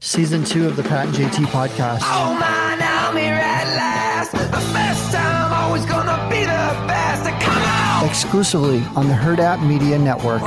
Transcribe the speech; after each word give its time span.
Season 0.00 0.44
two 0.44 0.64
of 0.68 0.76
the 0.76 0.82
Pat 0.84 1.06
and 1.06 1.14
JT 1.14 1.46
podcast. 1.46 1.98
Oh 2.02 2.36
man, 2.38 2.78
I'm 2.80 3.16
here 3.16 3.34
at 3.34 3.64
last. 3.74 4.30
The 4.30 4.38
best 4.72 5.12
time, 5.12 5.52
always 5.52 5.84
gonna 5.86 6.28
be 6.30 6.38
the 6.42 6.86
best. 6.86 7.24
Come 7.44 7.62
on! 7.62 8.08
Exclusively 8.08 8.78
on 8.94 9.08
the 9.08 9.14
Hurrdat 9.14 9.66
Media 9.66 9.98
Network. 9.98 10.40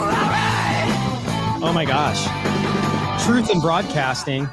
Oh 1.63 1.71
my 1.75 1.83
gosh. 1.83 2.23
Truth 3.25 3.49
in 3.51 3.59
broadcasting. 3.59 4.47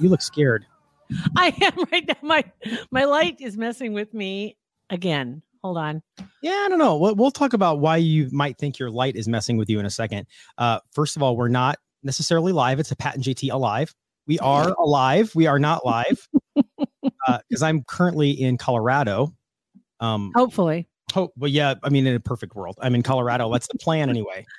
You 0.00 0.08
look 0.08 0.22
scared. 0.22 0.66
I 1.36 1.54
am 1.60 1.84
right 1.92 2.04
now. 2.08 2.16
My 2.22 2.44
my 2.90 3.04
light 3.04 3.36
is 3.40 3.56
messing 3.56 3.92
with 3.92 4.12
me 4.12 4.56
again. 4.90 5.42
Hold 5.62 5.78
on. 5.78 6.02
Yeah, 6.42 6.50
I 6.50 6.66
don't 6.68 6.80
know. 6.80 6.96
We'll, 6.96 7.14
we'll 7.14 7.30
talk 7.30 7.52
about 7.52 7.78
why 7.78 7.98
you 7.98 8.28
might 8.32 8.58
think 8.58 8.80
your 8.80 8.90
light 8.90 9.14
is 9.14 9.28
messing 9.28 9.56
with 9.56 9.70
you 9.70 9.78
in 9.78 9.86
a 9.86 9.90
second. 9.90 10.26
Uh, 10.58 10.80
first 10.90 11.14
of 11.14 11.22
all, 11.22 11.36
we're 11.36 11.46
not 11.46 11.78
necessarily 12.02 12.50
live. 12.50 12.80
It's 12.80 12.90
a 12.90 12.96
Pat 12.96 13.14
and 13.14 13.22
JT 13.22 13.52
alive. 13.52 13.94
We 14.32 14.38
are 14.38 14.72
alive. 14.78 15.30
We 15.34 15.46
are 15.46 15.58
not 15.58 15.84
live 15.84 16.26
because 16.56 17.62
I'm 17.62 17.84
currently 17.84 18.30
in 18.30 18.56
Colorado. 18.56 19.34
Um, 20.00 20.32
Hopefully. 20.34 20.88
hope, 21.12 21.34
but 21.36 21.50
yeah, 21.50 21.74
I 21.82 21.90
mean, 21.90 22.06
in 22.06 22.14
a 22.14 22.20
perfect 22.20 22.56
world, 22.56 22.78
I'm 22.80 22.94
in 22.94 23.02
Colorado. 23.02 23.52
That's 23.52 23.66
the 23.66 23.76
plan 23.76 24.08
anyway. 24.08 24.46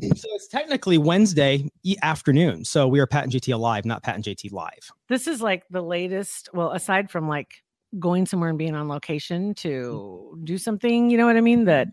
So 0.00 0.28
it's 0.34 0.46
technically 0.46 0.98
Wednesday 0.98 1.68
afternoon. 2.00 2.64
So 2.64 2.86
we 2.86 3.00
are 3.00 3.08
Pat 3.08 3.24
and 3.24 3.32
JT 3.32 3.52
alive, 3.52 3.84
not 3.84 4.04
Pat 4.04 4.14
and 4.14 4.22
JT 4.22 4.52
live. 4.52 4.92
This 5.08 5.26
is 5.26 5.42
like 5.42 5.64
the 5.68 5.82
latest. 5.82 6.48
Well, 6.54 6.70
aside 6.70 7.10
from 7.10 7.28
like 7.28 7.64
going 7.98 8.24
somewhere 8.24 8.50
and 8.50 8.58
being 8.58 8.76
on 8.76 8.86
location 8.86 9.52
to 9.54 10.38
do 10.44 10.58
something, 10.58 11.10
you 11.10 11.18
know 11.18 11.26
what 11.26 11.36
I 11.36 11.40
mean? 11.40 11.64
That, 11.64 11.88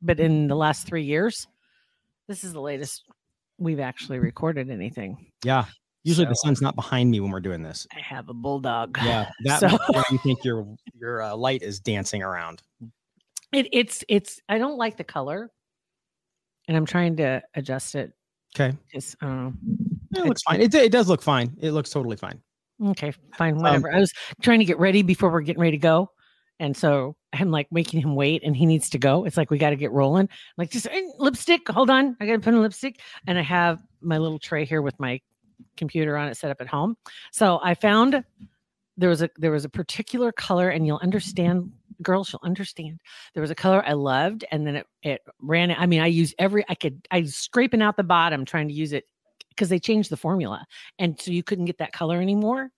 but 0.00 0.20
in 0.20 0.46
the 0.46 0.54
last 0.54 0.86
three 0.86 1.02
years, 1.02 1.48
this 2.28 2.44
is 2.44 2.52
the 2.52 2.60
latest 2.60 3.02
we've 3.58 3.80
actually 3.80 4.20
recorded 4.20 4.70
anything. 4.70 5.32
Yeah. 5.44 5.64
Usually 6.02 6.26
the 6.26 6.34
sun's 6.34 6.62
not 6.62 6.74
behind 6.76 7.10
me 7.10 7.20
when 7.20 7.30
we're 7.30 7.40
doing 7.40 7.62
this. 7.62 7.86
I 7.94 8.00
have 8.00 8.28
a 8.28 8.34
bulldog. 8.34 8.98
Yeah, 9.02 9.28
that 9.44 9.60
So- 9.60 9.78
you 10.10 10.18
think 10.18 10.44
your 10.44 10.66
your 10.98 11.22
uh, 11.22 11.36
light 11.36 11.62
is 11.62 11.80
dancing 11.80 12.22
around. 12.22 12.62
It, 13.52 13.68
it's 13.72 14.04
it's. 14.08 14.40
I 14.48 14.58
don't 14.58 14.78
like 14.78 14.96
the 14.96 15.04
color, 15.04 15.50
and 16.68 16.76
I'm 16.76 16.86
trying 16.86 17.16
to 17.16 17.42
adjust 17.54 17.94
it. 17.94 18.12
Okay, 18.56 18.76
Just 18.92 19.16
I 19.22 19.52
it 20.16 20.24
looks 20.24 20.42
fine. 20.42 20.60
It, 20.60 20.74
it 20.74 20.92
does 20.92 21.08
look 21.08 21.22
fine. 21.22 21.56
It 21.60 21.72
looks 21.72 21.90
totally 21.90 22.16
fine. 22.16 22.40
Okay, 22.84 23.12
fine, 23.36 23.56
whatever. 23.56 23.92
I 23.94 23.98
was 23.98 24.12
trying 24.40 24.60
to 24.60 24.64
get 24.64 24.78
ready 24.78 25.02
before 25.02 25.30
we're 25.30 25.42
getting 25.42 25.60
ready 25.60 25.76
to 25.76 25.82
go. 25.82 26.10
And 26.58 26.76
so 26.76 27.16
I'm 27.32 27.50
like 27.50 27.68
making 27.70 28.00
him 28.00 28.14
wait 28.14 28.42
and 28.44 28.56
he 28.56 28.66
needs 28.66 28.90
to 28.90 28.98
go. 28.98 29.24
It's 29.24 29.36
like 29.36 29.50
we 29.50 29.58
got 29.58 29.70
to 29.70 29.76
get 29.76 29.92
rolling. 29.92 30.24
I'm 30.24 30.54
like 30.58 30.70
just 30.70 30.86
eh, 30.86 31.02
lipstick, 31.18 31.68
hold 31.68 31.90
on. 31.90 32.16
I 32.20 32.26
got 32.26 32.32
to 32.32 32.38
put 32.40 32.54
in 32.54 32.60
lipstick. 32.60 33.00
And 33.26 33.38
I 33.38 33.42
have 33.42 33.80
my 34.00 34.18
little 34.18 34.38
tray 34.38 34.64
here 34.64 34.82
with 34.82 34.98
my 34.98 35.20
computer 35.80 36.16
on 36.16 36.28
it 36.28 36.36
set 36.36 36.52
up 36.52 36.60
at 36.60 36.68
home. 36.68 36.96
So 37.32 37.58
I 37.62 37.74
found 37.74 38.24
there 38.96 39.08
was 39.08 39.22
a 39.22 39.30
there 39.36 39.50
was 39.50 39.64
a 39.64 39.68
particular 39.68 40.30
color 40.30 40.68
and 40.68 40.86
you'll 40.86 41.00
understand 41.02 41.72
girls 42.02 42.32
you'll 42.32 42.40
understand 42.44 42.98
there 43.34 43.42
was 43.42 43.50
a 43.50 43.54
color 43.54 43.82
i 43.86 43.92
loved 43.92 44.44
and 44.50 44.66
then 44.66 44.76
it 44.76 44.86
it 45.02 45.20
ran 45.40 45.70
i 45.70 45.84
mean 45.84 46.00
i 46.00 46.06
used 46.06 46.34
every 46.38 46.64
i 46.70 46.74
could 46.74 47.06
i 47.10 47.20
was 47.20 47.34
scraping 47.34 47.82
out 47.82 47.96
the 47.96 48.02
bottom 48.02 48.44
trying 48.44 48.68
to 48.68 48.74
use 48.74 48.94
it 48.94 49.04
because 49.50 49.68
they 49.68 49.78
changed 49.78 50.10
the 50.10 50.16
formula 50.16 50.64
and 50.98 51.20
so 51.20 51.30
you 51.30 51.42
couldn't 51.42 51.66
get 51.66 51.76
that 51.76 51.92
color 51.92 52.22
anymore 52.22 52.70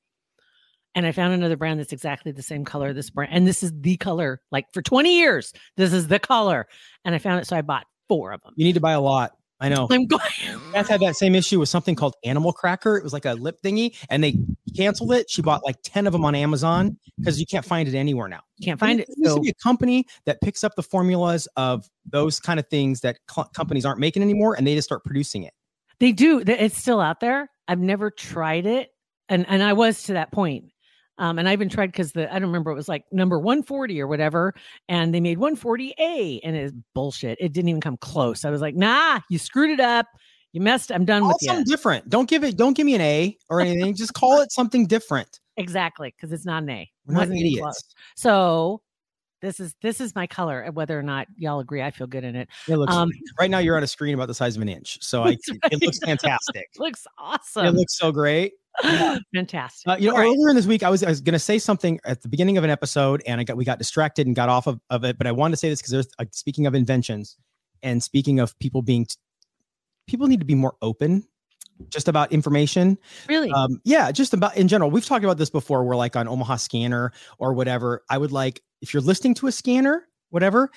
and 0.95 1.07
I 1.07 1.13
found 1.13 1.33
another 1.33 1.57
brand 1.57 1.81
that's 1.81 1.93
exactly 1.93 2.33
the 2.33 2.43
same 2.43 2.65
color. 2.65 2.93
This 2.93 3.11
brand, 3.11 3.33
and 3.33 3.47
this 3.47 3.63
is 3.63 3.73
the 3.81 3.97
color. 3.97 4.41
Like 4.51 4.67
for 4.73 4.83
20 4.83 5.17
years, 5.17 5.53
this 5.77 5.93
is 5.93 6.09
the 6.09 6.19
color. 6.19 6.67
And 7.05 7.15
I 7.15 7.19
found 7.19 7.41
it, 7.41 7.47
so 7.47 7.57
I 7.57 7.63
bought 7.63 7.87
four 8.09 8.33
of 8.33 8.43
them. 8.43 8.53
You 8.57 8.65
need 8.67 8.75
to 8.75 8.81
buy 8.81 8.93
a 8.93 9.01
lot. 9.01 9.33
I 9.63 9.69
know. 9.69 9.87
I'm 9.91 10.07
going. 10.07 10.21
Beth 10.73 10.89
had 10.89 11.01
that 11.01 11.15
same 11.15 11.37
issue 11.37 11.61
with 11.61 11.69
something 11.69 11.95
called 11.95 12.17
Animal 12.25 12.53
Cracker. 12.53 12.97
It 12.97 13.05
was 13.05 13.13
like 13.13 13.25
a 13.25 13.35
lip 13.35 13.59
thingy, 13.63 13.97
and 14.11 14.23
they 14.23 14.35
canceled 14.77 15.13
it. 15.13 15.31
She 15.31 15.41
bought 15.41 15.65
like 15.65 15.77
ten 15.85 16.09
of 16.09 16.13
them 16.13 16.25
on 16.25 16.35
Amazon 16.35 16.99
because 17.17 17.39
you 17.39 17.47
can't 17.47 17.65
find 17.65 17.89
it 17.89 17.95
anywhere 17.95 18.27
now. 18.27 18.41
Can't 18.61 18.81
find 18.81 18.99
it. 18.99 19.09
There 19.17 19.31
So 19.31 19.37
to 19.37 19.41
be 19.41 19.51
a 19.51 19.55
company 19.55 20.07
that 20.27 20.41
picks 20.41 20.65
up 20.65 20.75
the 20.75 20.83
formulas 20.83 21.47
of 21.57 21.89
those 22.05 22.41
kind 22.41 22.59
of 22.59 22.67
things 22.69 23.03
that 23.03 23.19
cl- 23.31 23.49
companies 23.55 23.87
aren't 23.87 24.01
making 24.01 24.23
anymore, 24.23 24.57
and 24.57 24.67
they 24.67 24.75
just 24.75 24.89
start 24.89 25.05
producing 25.05 25.45
it. 25.45 25.55
they 26.01 26.11
do. 26.11 26.43
It's 26.45 26.77
still 26.77 27.01
out 27.01 27.21
there. 27.21 27.49
I've 27.69 27.79
never 27.79 28.11
tried 28.11 28.67
it, 28.67 28.91
and 29.29 29.47
and 29.49 29.63
I 29.63 29.75
was 29.75 30.03
to 30.05 30.15
that 30.15 30.33
point. 30.33 30.73
Um, 31.19 31.39
and 31.39 31.49
I 31.49 31.53
even 31.53 31.69
tried 31.69 31.89
because 31.89 32.13
the 32.13 32.29
I 32.33 32.39
don't 32.39 32.49
remember 32.49 32.71
it 32.71 32.75
was 32.75 32.89
like 32.89 33.05
number 33.13 33.39
140 33.39 34.01
or 34.01 34.07
whatever, 34.07 34.55
and 34.89 35.15
they 35.15 35.21
made 35.21 35.39
140A, 35.39 36.41
and 36.43 36.57
it's 36.57 36.73
bullshit. 36.95 37.39
It 37.41 37.53
didn't 37.53 37.69
even 37.69 37.81
come 37.81 37.97
close. 37.99 38.45
I 38.45 38.51
was 38.51 38.61
like, 38.61 38.75
nah, 38.75 39.21
you 39.29 39.39
screwed 39.39 39.71
it 39.71 39.81
up. 39.81 40.07
You 40.53 40.61
messed. 40.61 40.91
I'm 40.93 41.05
done 41.05 41.23
Call 41.23 41.29
with 41.29 41.37
it 41.41 41.43
you. 41.43 41.49
something 41.49 41.65
different. 41.65 42.09
Don't 42.09 42.29
give 42.29 42.45
it. 42.45 42.57
Don't 42.57 42.75
give 42.75 42.87
me 42.87 42.95
an 42.95 43.01
A 43.01 43.37
or 43.51 43.61
anything. 43.61 43.95
just 43.95 44.15
call 44.15 44.41
it 44.41 44.53
something 44.53 44.87
different. 44.87 45.41
Exactly, 45.57 46.15
because 46.17 46.33
it's 46.33 46.47
not 46.47 46.63
an 46.63 46.71
A. 46.71 46.91
We're 47.07 47.15
not 47.15 47.29
idiots. 47.31 47.61
close. 47.61 47.85
So 48.17 48.83
this 49.43 49.61
is 49.61 49.75
this 49.83 50.01
is 50.01 50.15
my 50.15 50.27
color. 50.27 50.61
and 50.61 50.75
Whether 50.75 50.99
or 50.99 51.03
not 51.03 51.27
y'all 51.37 51.61
agree, 51.61 51.83
I 51.83 51.91
feel 51.91 52.07
good 52.07 52.25
in 52.25 52.37
it. 52.37 52.49
It 52.69 52.77
looks 52.77 52.95
Um, 52.95 53.11
right 53.39 53.51
now. 53.51 53.59
You're 53.59 53.77
on 53.77 53.83
a 53.83 53.87
screen 53.87 54.15
about 54.15 54.29
the 54.29 54.35
size 54.35 54.57
of 54.57 54.63
an 54.63 54.69
inch, 54.69 54.99
so 55.03 55.23
I, 55.23 55.31
That's 55.47 55.75
it 55.75 55.83
looks 55.83 55.99
right. 56.03 56.09
fantastic. 56.11 56.69
looks 56.79 57.07
awesome 57.19 57.67
It 57.67 57.75
looks 57.75 57.97
so 57.99 58.13
great. 58.13 58.53
Fantastic. 59.35 59.89
Uh, 59.89 59.97
you 59.99 60.09
know, 60.09 60.15
All 60.15 60.21
right. 60.21 60.29
earlier 60.29 60.51
in 60.51 60.57
this 60.57 60.67
week, 60.67 60.83
I 60.83 60.91
was 60.91 61.03
I 61.03 61.09
was 61.09 61.21
going 61.21 61.35
to 61.35 61.39
say 61.39 61.59
something 61.59 62.01
at 62.05 62.23
the 62.23 62.29
beginning 62.29 62.59
of 62.59 62.65
an 62.65 62.71
episode, 62.71 63.23
and 63.27 63.41
I 63.41 63.45
got 63.45 63.57
we 63.57 63.65
got 63.65 63.79
distracted 63.79 64.27
and 64.27 64.35
got 64.35 64.49
off 64.49 64.67
of, 64.67 64.81
of 64.91 65.05
it. 65.05 65.19
But 65.19 65.27
I 65.27 65.33
wanted 65.33 65.53
to 65.53 65.57
say 65.59 65.69
this 65.69 65.81
because 65.81 65.93
there's 65.93 66.09
uh, 66.19 66.25
speaking 66.33 66.67
of 66.67 66.75
inventions, 66.75 67.37
and 67.83 68.03
speaking 68.03 68.41
of 68.41 68.59
people 68.59 68.83
being, 68.83 69.07
t- 69.07 69.17
people 70.07 70.27
need 70.27 70.41
to 70.41 70.47
be 70.47 70.55
more 70.55 70.75
open, 70.83 71.27
just 71.91 72.09
about 72.09 72.33
information. 72.33 72.99
really? 73.29 73.51
Um, 73.51 73.81
yeah, 73.85 74.11
just 74.13 74.35
about 74.35 74.57
in 74.57 74.69
general. 74.69 74.91
We've 74.91 75.05
talked 75.05 75.25
about 75.25 75.39
this 75.39 75.51
before. 75.51 75.85
We're 75.85 75.97
like 75.97 76.17
on 76.17 76.29
Omaha 76.29 76.57
Scanner 76.57 77.13
or 77.39 77.53
whatever. 77.53 78.03
I 78.09 78.19
would 78.19 78.33
like 78.33 78.63
if 78.81 78.95
you're 78.95 79.03
listening 79.03 79.35
to 79.35 79.47
a 79.47 79.53
scanner, 79.53 80.09
whatever. 80.31 80.71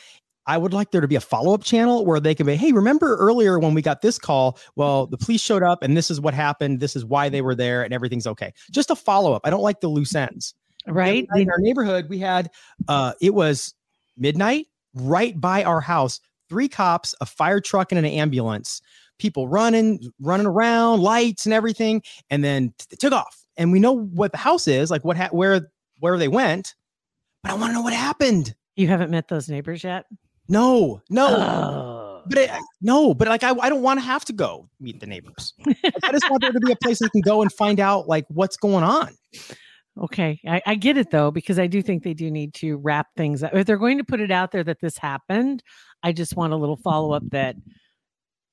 I 0.48 0.58
would 0.58 0.74
like 0.74 0.92
there 0.92 1.02
to 1.02 1.08
be 1.08 1.16
a 1.16 1.22
follow 1.22 1.54
up 1.54 1.64
channel 1.64 2.06
where 2.06 2.20
they 2.20 2.36
can 2.36 2.46
be, 2.46 2.56
hey, 2.56 2.72
remember 2.72 3.16
earlier 3.18 3.58
when 3.60 3.74
we 3.74 3.82
got 3.82 4.02
this 4.02 4.20
call? 4.20 4.60
Well, 4.76 5.08
the 5.08 5.18
police 5.18 5.42
showed 5.42 5.64
up 5.64 5.82
and 5.82 5.98
this 5.98 6.12
is 6.12 6.22
what 6.22 6.34
happened. 6.34 6.80
This 6.80 6.96
is 6.96 7.04
why 7.06 7.30
they 7.30 7.42
were 7.42 7.56
there 7.56 7.84
and 7.84 7.94
everything's 7.94 8.28
okay. 8.28 8.54
Just 8.72 8.92
a 8.92 8.96
follow 8.96 9.34
up. 9.34 9.42
I 9.44 9.50
don't 9.50 9.64
like 9.64 9.80
the 9.82 9.88
loose 9.88 10.14
ends. 10.16 10.54
right? 10.88 11.28
In 11.36 11.50
our 11.50 11.58
neighborhood, 11.60 12.08
we 12.10 12.20
had 12.20 12.50
uh 12.88 13.14
it 13.22 13.34
was 13.34 13.74
midnight 14.18 14.68
right 14.94 15.40
by 15.40 15.64
our 15.64 15.82
house, 15.82 16.20
three 16.48 16.68
cops, 16.68 17.16
a 17.22 17.26
fire 17.26 17.60
truck, 17.60 17.92
and 17.92 18.00
an 18.00 18.06
ambulance, 18.06 18.82
people 19.18 19.48
running, 19.48 20.00
running 20.20 20.46
around, 20.48 21.02
lights 21.02 21.46
and 21.46 21.54
everything, 21.54 22.02
and 22.30 22.44
then 22.44 22.74
t- 22.78 22.86
they 22.92 22.98
took 22.98 23.14
off. 23.14 23.46
And 23.58 23.72
we 23.72 23.80
know 23.80 23.94
what 23.94 24.32
the 24.32 24.38
house 24.38 24.68
is, 24.68 24.92
like 24.92 25.04
what 25.04 25.18
ha- 25.18 25.30
where 25.32 25.72
where 26.02 26.18
they 26.18 26.28
went, 26.28 26.76
but 27.42 27.52
I 27.52 27.56
want 27.56 27.70
to 27.72 27.74
know 27.74 27.82
what 27.82 27.94
happened. 27.94 28.54
You 28.76 28.88
haven't 28.90 29.10
met 29.10 29.28
those 29.30 29.50
neighbors 29.50 29.84
yet? 29.84 30.06
No, 30.48 31.02
no. 31.10 31.28
Oh. 31.28 32.22
But 32.28 32.38
it, 32.40 32.52
no, 32.82 33.14
but 33.14 33.28
like 33.28 33.44
I, 33.44 33.52
I 33.52 33.70
don't 33.70 33.82
want 33.82 34.00
to 34.00 34.06
have 34.06 34.26
to 34.26 34.34
go 34.34 34.68
meet 34.80 35.00
the 35.00 35.06
neighbors. 35.06 35.54
Like, 35.66 35.78
I 36.04 36.12
just 36.12 36.30
want 36.30 36.42
there 36.42 36.52
to 36.52 36.60
be 36.60 36.72
a 36.72 36.76
place 36.76 37.02
I 37.02 37.08
can 37.10 37.22
go 37.22 37.42
and 37.42 37.52
find 37.54 37.80
out 37.80 38.08
like 38.08 38.26
what's 38.30 38.58
going 38.58 38.84
on. 38.84 39.16
Okay, 40.02 40.40
I, 40.48 40.62
I 40.66 40.76
get 40.76 40.98
it 40.98 41.12
though 41.12 41.32
because 41.32 41.60
I 41.60 41.68
do 41.68 41.82
think 41.82 42.04
they 42.04 42.14
do 42.14 42.32
need 42.32 42.54
to 42.56 42.78
wrap 42.78 43.08
things 43.16 43.44
up. 43.44 43.54
If 43.54 43.68
they're 43.68 43.78
going 43.78 44.00
to 44.00 44.04
put 44.04 44.20
it 44.20 44.32
out 44.32 44.52
there 44.52 44.64
that 44.64 44.82
this 44.82 44.98
happened, 44.98 45.64
I 46.04 46.12
just 46.12 46.36
want 46.36 46.52
a 46.54 46.56
little 46.56 46.78
follow 46.78 47.14
up 47.14 47.24
that 47.30 47.56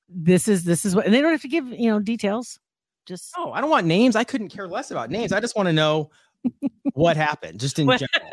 this 0.09 0.49
is 0.49 0.65
this 0.65 0.85
is 0.85 0.95
what, 0.95 1.07
and 1.07 1.15
they 1.15 1.21
don't 1.21 1.33
have 1.33 1.43
to 1.43 1.49
give 1.49 1.67
you 1.67 1.91
know 1.91 1.99
details. 1.99 2.59
Just 3.07 3.33
No, 3.37 3.53
I 3.53 3.61
don't 3.61 3.71
want 3.71 3.87
names. 3.87 4.15
I 4.15 4.25
couldn't 4.25 4.51
care 4.51 4.69
less 4.69 4.91
about 4.91 5.11
names. 5.11 5.33
I 5.33 5.41
just 5.41 5.57
want 5.57 5.67
to 5.67 5.73
know 5.73 6.11
what 6.93 7.17
happened, 7.17 7.59
just 7.59 7.79
in 7.79 7.87
general. 7.89 8.31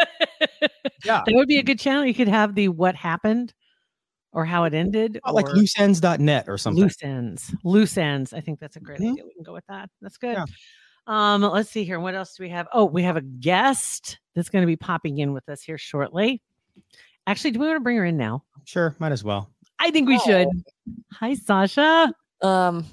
Yeah. 1.03 1.23
that 1.25 1.33
would 1.35 1.47
be 1.47 1.57
a 1.57 1.63
good 1.63 1.79
channel. 1.79 2.05
You 2.05 2.13
could 2.13 2.27
have 2.27 2.55
the 2.55 2.69
what 2.69 2.95
happened 2.95 3.53
or 4.31 4.45
how 4.45 4.63
it 4.65 4.73
ended, 4.73 5.19
Not 5.25 5.33
like 5.35 5.47
or 5.49 5.53
looseends.net 5.55 6.45
or 6.47 6.57
something. 6.57 6.83
loose 6.83 7.01
ends. 7.01 7.53
Loose 7.63 7.97
ends. 7.97 8.33
I 8.33 8.41
think 8.41 8.59
that's 8.59 8.75
a 8.75 8.79
great 8.79 8.99
Mhm. 8.99 9.13
idea. 9.13 9.25
We 9.25 9.33
can 9.33 9.43
go 9.43 9.53
with 9.53 9.65
that. 9.67 9.89
That's 10.01 10.17
good. 10.17 10.33
Yeah. 10.37 10.45
Um, 11.07 11.41
let's 11.41 11.71
see 11.71 11.83
here. 11.83 11.99
What 11.99 12.13
else 12.13 12.35
do 12.37 12.43
we 12.43 12.49
have? 12.49 12.67
Oh, 12.71 12.85
we 12.85 13.01
have 13.03 13.17
a 13.17 13.21
guest 13.21 14.19
that's 14.35 14.49
going 14.49 14.61
to 14.61 14.67
be 14.67 14.75
popping 14.77 15.17
in 15.17 15.33
with 15.33 15.49
us 15.49 15.63
here 15.63 15.77
shortly. 15.79 16.41
Actually, 17.25 17.51
do 17.51 17.59
we 17.59 17.65
want 17.67 17.77
to 17.77 17.83
bring 17.83 17.97
her 17.97 18.05
in 18.05 18.17
now? 18.17 18.43
Sure, 18.65 18.95
might 18.99 19.11
as 19.11 19.23
well. 19.23 19.49
I 19.79 19.89
think 19.91 20.07
we 20.07 20.19
should. 20.19 20.47
Hi, 21.13 21.33
Sasha. 21.33 22.13
Um, 22.41 22.85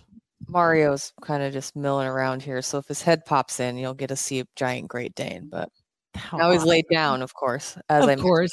Mario's 0.49 1.12
kind 1.20 1.43
of 1.43 1.52
just 1.52 1.76
milling 1.76 2.06
around 2.08 2.43
here, 2.43 2.62
so 2.62 2.78
if 2.78 2.87
his 2.87 3.02
head 3.02 3.25
pops 3.26 3.61
in, 3.61 3.76
you'll 3.76 3.94
get 3.94 4.08
to 4.08 4.16
see 4.16 4.40
a 4.40 4.46
giant 4.56 4.88
Great 4.88 5.14
Dane. 5.14 5.49
But 5.50 5.69
How 6.16 6.38
now 6.38 6.50
he's 6.50 6.64
laid 6.64 6.86
down, 6.90 7.22
of 7.22 7.34
course, 7.34 7.76
as 7.88 8.04
Of 8.04 8.10
I 8.10 8.16
course. 8.16 8.52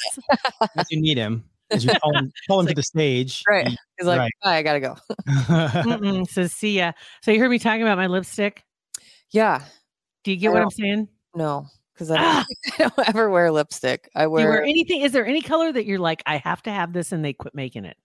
If 0.75 0.88
you 0.92 1.01
need 1.01 1.18
him, 1.18 1.44
as 1.71 1.83
you 1.86 1.92
call 2.01 2.15
him, 2.18 2.31
call 2.48 2.60
him 2.60 2.68
to 2.68 2.74
the 2.74 2.83
stage. 2.83 3.44
Right. 3.50 3.68
He's 3.98 4.07
like, 4.07 4.19
Right. 4.19 4.31
I 4.44 4.62
gotta 4.63 4.80
go. 4.80 4.95
Mm-mm. 5.27 6.27
So 6.30 6.48
see 6.48 6.77
ya. 6.77 6.92
So 7.24 7.31
you 7.31 7.39
heard 7.39 7.50
me 7.50 7.60
talking 7.60 7.81
about 7.81 7.98
my 7.98 8.07
lipstick. 8.07 8.63
yeah, 9.31 9.63
Do 10.24 10.31
you 10.31 10.38
get 10.38 10.50
I 10.50 10.54
what 10.54 10.62
I'm 10.63 10.69
saying? 10.71 11.07
no, 11.36 11.68
because 11.94 12.12
I, 12.12 12.18
Ah! 12.19 12.45
don't- 12.77 12.92
I 12.98 13.01
don't 13.04 13.10
ever 13.10 13.30
wear 13.30 13.51
lipstick. 13.51 14.10
I 14.15 14.24
Do 14.25 14.30
wear, 14.31 14.44
you 14.44 14.50
wear 14.50 14.63
anything? 14.63 15.01
Is 15.01 15.12
there 15.12 15.25
any 15.25 15.42
color 15.42 15.71
that 15.71 15.86
you're 15.86 16.00
like, 16.00 16.21
I 16.25 16.38
have 16.38 16.62
to 16.63 16.71
have 16.71 16.94
this, 16.94 17.12
and 17.12 17.24
they 17.25 17.33
quit 17.33 17.56
making 17.56 17.86
it? 17.86 17.98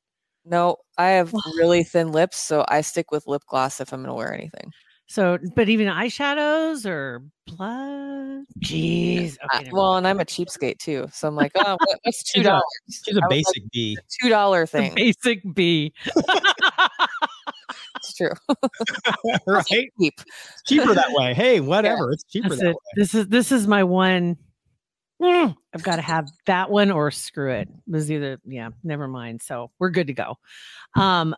no. 0.44 0.76
I 0.96 1.10
have 1.10 1.32
really 1.56 1.84
thin 1.84 2.10
lips, 2.10 2.38
so 2.38 2.64
I 2.68 2.80
stick 2.80 3.10
with 3.12 3.26
lip 3.26 3.42
gloss 3.46 3.80
if 3.80 3.92
I'm 3.92 4.00
gonna 4.02 4.14
wear 4.14 4.32
anything. 4.34 4.72
So, 5.10 5.38
but 5.56 5.68
even 5.70 5.88
eyeshadows 5.88 6.84
or 6.84 7.22
blood. 7.46 8.44
Jeez. 8.60 9.36
Uh, 9.42 9.46
Okay, 9.54 9.64
never 9.64 9.76
well, 9.76 9.96
and 9.96 10.06
I'm 10.06 10.20
a 10.20 10.24
cheapskate 10.24 10.78
too, 10.78 11.08
so 11.12 11.26
I'm 11.26 11.34
like, 11.34 11.52
oh, 11.54 11.76
what- 11.80 11.98
what's 12.04 12.22
two 12.22 12.42
dollars? 12.42 12.62
She's 12.90 13.16
a 13.16 13.20
was 13.20 13.22
like, 13.22 13.30
basic 13.30 13.70
B. 13.72 13.96
Two 14.20 14.28
dollar 14.28 14.66
thing. 14.66 14.94
basic 14.94 15.40
B. 15.54 15.92
It's 17.96 18.14
true. 18.16 18.32
right? 19.46 19.64
Cheap. 19.98 20.20
Cheaper 20.66 20.94
that 20.94 21.10
way. 21.12 21.34
Hey, 21.34 21.60
whatever. 21.74 22.12
It's 22.12 22.24
cheaper 22.24 22.50
That's 22.50 22.60
that 22.60 22.68
it. 22.70 22.74
way. 22.74 22.80
This 22.96 23.14
is 23.14 23.28
this 23.28 23.52
is 23.52 23.66
my 23.66 23.84
one. 23.84 24.36
Mm, 25.20 25.56
I've 25.74 25.82
got 25.82 25.96
to 25.96 26.02
have 26.02 26.28
that 26.46 26.70
one 26.70 26.90
or 26.92 27.10
screw 27.10 27.50
it. 27.52 27.68
It 27.68 27.90
was 27.90 28.10
either 28.10 28.38
yeah, 28.44 28.70
never 28.84 29.08
mind. 29.08 29.42
So 29.42 29.70
we're 29.78 29.90
good 29.90 30.06
to 30.08 30.12
go. 30.12 30.36
Um, 30.96 31.34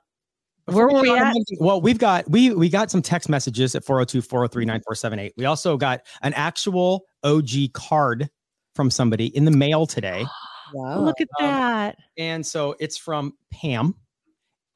where 0.67 0.87
were 0.89 1.01
we 1.01 1.11
at? 1.17 1.35
Well, 1.59 1.81
we've 1.81 1.99
got 1.99 2.29
we 2.31 2.51
we 2.55 2.69
got 2.69 2.91
some 2.91 3.03
text 3.03 3.29
messages 3.29 3.75
at 3.75 3.85
402-403-9478. 3.85 5.33
We 5.37 5.45
also 5.45 5.77
got 5.77 6.03
an 6.23 6.33
actual 6.35 7.05
OG 7.25 7.73
card 7.73 8.29
from 8.75 8.91
somebody 8.91 9.27
in 9.37 9.45
the 9.45 9.51
mail 9.51 9.87
today. 9.87 10.25
Wow. 10.73 11.01
Look 11.01 11.21
at 11.21 11.27
Um, 11.41 11.47
that. 11.49 11.97
And 12.17 12.47
so 12.47 12.77
it's 12.79 12.97
from 12.97 13.33
Pam. 13.53 13.93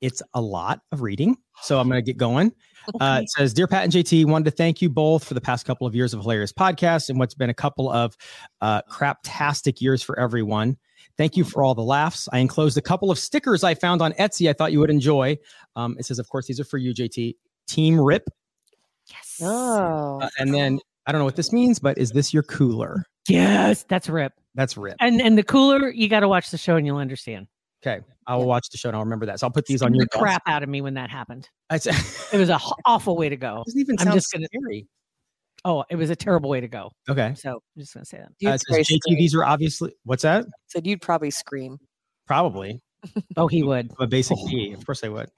It's 0.00 0.22
a 0.34 0.40
lot 0.40 0.80
of 0.90 1.02
reading. 1.02 1.36
So 1.62 1.78
I'm 1.78 1.88
going 1.88 2.04
to 2.04 2.04
get 2.04 2.16
going. 2.16 2.52
Uh, 3.00 3.20
it 3.22 3.30
says, 3.30 3.54
Dear 3.54 3.66
Pat 3.66 3.84
and 3.84 3.92
JT, 3.92 4.26
wanted 4.26 4.44
to 4.44 4.50
thank 4.50 4.82
you 4.82 4.90
both 4.90 5.24
for 5.24 5.32
the 5.32 5.40
past 5.40 5.64
couple 5.64 5.86
of 5.86 5.94
years 5.94 6.12
of 6.12 6.20
hilarious 6.20 6.52
podcasts 6.52 7.08
and 7.08 7.18
what's 7.18 7.32
been 7.32 7.48
a 7.48 7.54
couple 7.54 7.90
of 7.90 8.14
uh, 8.60 8.82
craptastic 8.90 9.80
years 9.80 10.02
for 10.02 10.18
everyone. 10.18 10.76
Thank 11.16 11.36
you 11.36 11.44
for 11.44 11.62
all 11.62 11.74
the 11.74 11.82
laughs. 11.82 12.28
I 12.32 12.38
enclosed 12.38 12.76
a 12.76 12.80
couple 12.82 13.10
of 13.10 13.18
stickers 13.18 13.62
I 13.62 13.74
found 13.74 14.02
on 14.02 14.12
Etsy 14.14 14.50
I 14.50 14.52
thought 14.52 14.72
you 14.72 14.80
would 14.80 14.90
enjoy. 14.90 15.38
Um, 15.76 15.96
it 15.98 16.06
says, 16.06 16.18
of 16.18 16.28
course, 16.28 16.46
these 16.46 16.58
are 16.58 16.64
for 16.64 16.78
you, 16.78 16.92
JT. 16.92 17.34
Team 17.68 18.00
Rip. 18.00 18.28
yes. 19.10 19.38
Oh. 19.42 20.20
Uh, 20.20 20.28
and 20.38 20.52
then 20.52 20.80
I 21.06 21.12
don't 21.12 21.20
know 21.20 21.24
what 21.24 21.36
this 21.36 21.52
means, 21.52 21.78
but 21.78 21.98
is 21.98 22.10
this 22.10 22.32
your 22.34 22.42
cooler? 22.42 23.04
yes, 23.28 23.84
that's 23.88 24.08
rip. 24.08 24.32
That's 24.54 24.76
Rip. 24.76 24.96
And 25.00 25.20
and 25.20 25.36
the 25.38 25.42
cooler, 25.42 25.88
you 25.90 26.08
got 26.08 26.20
to 26.20 26.28
watch 26.28 26.50
the 26.50 26.58
show 26.58 26.76
and 26.76 26.86
you'll 26.86 26.98
understand. 26.98 27.46
Okay. 27.84 28.04
I 28.26 28.36
will 28.36 28.46
watch 28.46 28.68
the 28.70 28.78
show 28.78 28.88
and 28.88 28.96
I'll 28.96 29.02
remember 29.04 29.26
that. 29.26 29.40
So 29.40 29.46
I'll 29.46 29.50
put 29.50 29.66
these 29.66 29.82
on 29.82 29.88
Scared 29.90 29.96
your 29.96 30.06
the 30.12 30.18
crap 30.18 30.42
out 30.46 30.62
of 30.62 30.68
me 30.68 30.80
when 30.80 30.94
that 30.94 31.10
happened. 31.10 31.48
Desk. 31.70 31.86
It's- 31.88 32.32
It 32.32 32.38
was 32.38 32.48
a 32.48 32.54
h- 32.56 32.72
awful 32.86 33.16
way 33.16 33.28
to 33.28 33.36
go. 33.36 33.62
doesn't 33.66 33.80
even 33.80 33.96
I'm 33.98 34.04
sound 34.06 34.14
just 34.14 34.32
gonna- 34.32 34.46
scary. 34.46 34.86
Oh, 35.64 35.84
it 35.90 35.96
was 35.96 36.10
a 36.10 36.16
terrible 36.16 36.50
way 36.50 36.60
to 36.60 36.68
go. 36.68 36.90
Okay. 37.08 37.34
So 37.36 37.52
I'm 37.52 37.58
just 37.80 37.94
gonna 37.94 38.04
say 38.04 38.18
that. 38.18 38.48
Uh, 38.52 38.58
says, 38.58 38.86
JT, 38.88 39.16
these 39.16 39.34
are 39.34 39.44
obviously 39.44 39.94
what's 40.04 40.22
that? 40.22 40.44
Said 40.68 40.86
you'd 40.86 41.00
probably 41.02 41.30
scream. 41.30 41.78
Probably 42.26 42.80
Oh, 43.36 43.46
he 43.48 43.62
would. 43.62 43.90
a 44.00 44.06
basic 44.06 44.36
B. 44.48 44.72
Of 44.76 44.84
course 44.86 45.04
I 45.04 45.08
would. 45.08 45.28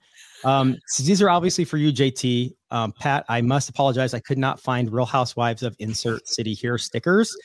Um, 0.44 0.76
so 0.86 1.02
these 1.02 1.20
are 1.20 1.28
obviously 1.30 1.64
for 1.64 1.76
you, 1.78 1.92
JT. 1.92 2.52
Um, 2.70 2.92
Pat, 2.92 3.24
I 3.28 3.40
must 3.40 3.68
apologize. 3.68 4.14
I 4.14 4.20
could 4.20 4.38
not 4.38 4.60
find 4.60 4.92
Real 4.92 5.04
Housewives 5.06 5.62
of 5.64 5.74
Insert 5.80 6.28
City 6.28 6.54
here 6.54 6.78
stickers. 6.78 7.36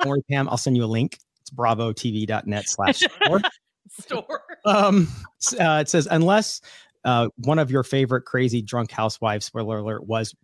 Don't 0.00 0.08
worry, 0.10 0.22
Pam. 0.30 0.48
I'll 0.48 0.56
send 0.56 0.76
you 0.76 0.84
a 0.84 0.86
link. 0.86 1.18
It's 1.40 1.50
bravotv.net 1.50 2.68
slash 2.68 2.98
store. 2.98 3.40
Store. 3.98 4.42
um, 4.64 5.08
uh, 5.58 5.78
it 5.82 5.88
says 5.88 6.06
unless 6.10 6.60
uh, 7.04 7.28
one 7.38 7.58
of 7.58 7.70
your 7.72 7.82
favorite 7.82 8.22
crazy 8.22 8.62
drunk 8.62 8.90
housewives, 8.90 9.46
spoiler 9.46 9.78
alert, 9.78 10.06
was 10.06 10.34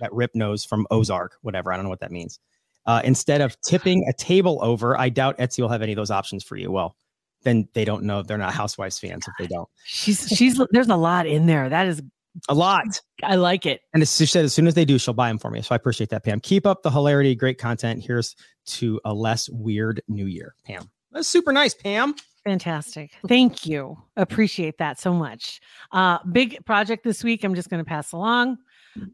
that 0.00 0.12
Rip 0.12 0.34
nose 0.34 0.64
from 0.64 0.86
Ozark, 0.90 1.36
whatever. 1.42 1.72
I 1.72 1.76
don't 1.76 1.84
know 1.84 1.90
what 1.90 2.00
that 2.00 2.10
means. 2.12 2.38
Uh, 2.86 3.00
instead 3.04 3.40
of 3.40 3.60
tipping 3.60 4.04
a 4.08 4.12
table 4.12 4.58
over, 4.62 4.98
I 4.98 5.08
doubt 5.10 5.38
Etsy 5.38 5.60
will 5.60 5.68
have 5.68 5.82
any 5.82 5.92
of 5.92 5.96
those 5.96 6.10
options 6.10 6.42
for 6.42 6.56
you. 6.56 6.70
Well, 6.72 6.96
then 7.42 7.68
they 7.74 7.84
don't 7.84 8.04
know. 8.04 8.22
They're 8.22 8.38
not 8.38 8.52
Housewives 8.52 8.98
fans 8.98 9.26
if 9.28 9.34
they 9.38 9.46
don't. 9.46 9.68
She's 9.84 10.26
she's 10.28 10.60
there's 10.70 10.88
a 10.88 10.96
lot 10.96 11.26
in 11.26 11.46
there. 11.46 11.68
That 11.68 11.86
is 11.86 12.02
A 12.48 12.54
lot. 12.54 12.84
I 13.22 13.36
like 13.36 13.66
it. 13.66 13.80
And 13.92 14.02
as 14.02 14.16
she 14.16 14.26
said, 14.26 14.44
as 14.44 14.54
soon 14.54 14.66
as 14.66 14.74
they 14.74 14.84
do, 14.84 14.98
she'll 14.98 15.14
buy 15.14 15.28
them 15.28 15.38
for 15.38 15.50
me. 15.50 15.62
So 15.62 15.74
I 15.74 15.76
appreciate 15.76 16.10
that, 16.10 16.24
Pam. 16.24 16.40
Keep 16.40 16.66
up 16.66 16.82
the 16.82 16.90
hilarity, 16.90 17.34
great 17.34 17.58
content. 17.58 18.02
Here's 18.04 18.34
to 18.66 19.00
a 19.04 19.12
less 19.12 19.48
weird 19.50 20.02
new 20.08 20.26
year, 20.26 20.54
Pam. 20.64 20.90
That's 21.12 21.28
super 21.28 21.52
nice, 21.52 21.74
Pam. 21.74 22.14
Fantastic. 22.44 23.12
Thank 23.28 23.66
you. 23.66 23.98
Appreciate 24.16 24.78
that 24.78 24.98
so 24.98 25.12
much. 25.12 25.60
Uh 25.92 26.18
big 26.32 26.64
project 26.64 27.04
this 27.04 27.22
week. 27.24 27.44
I'm 27.44 27.54
just 27.54 27.68
gonna 27.68 27.84
pass 27.84 28.12
along. 28.12 28.58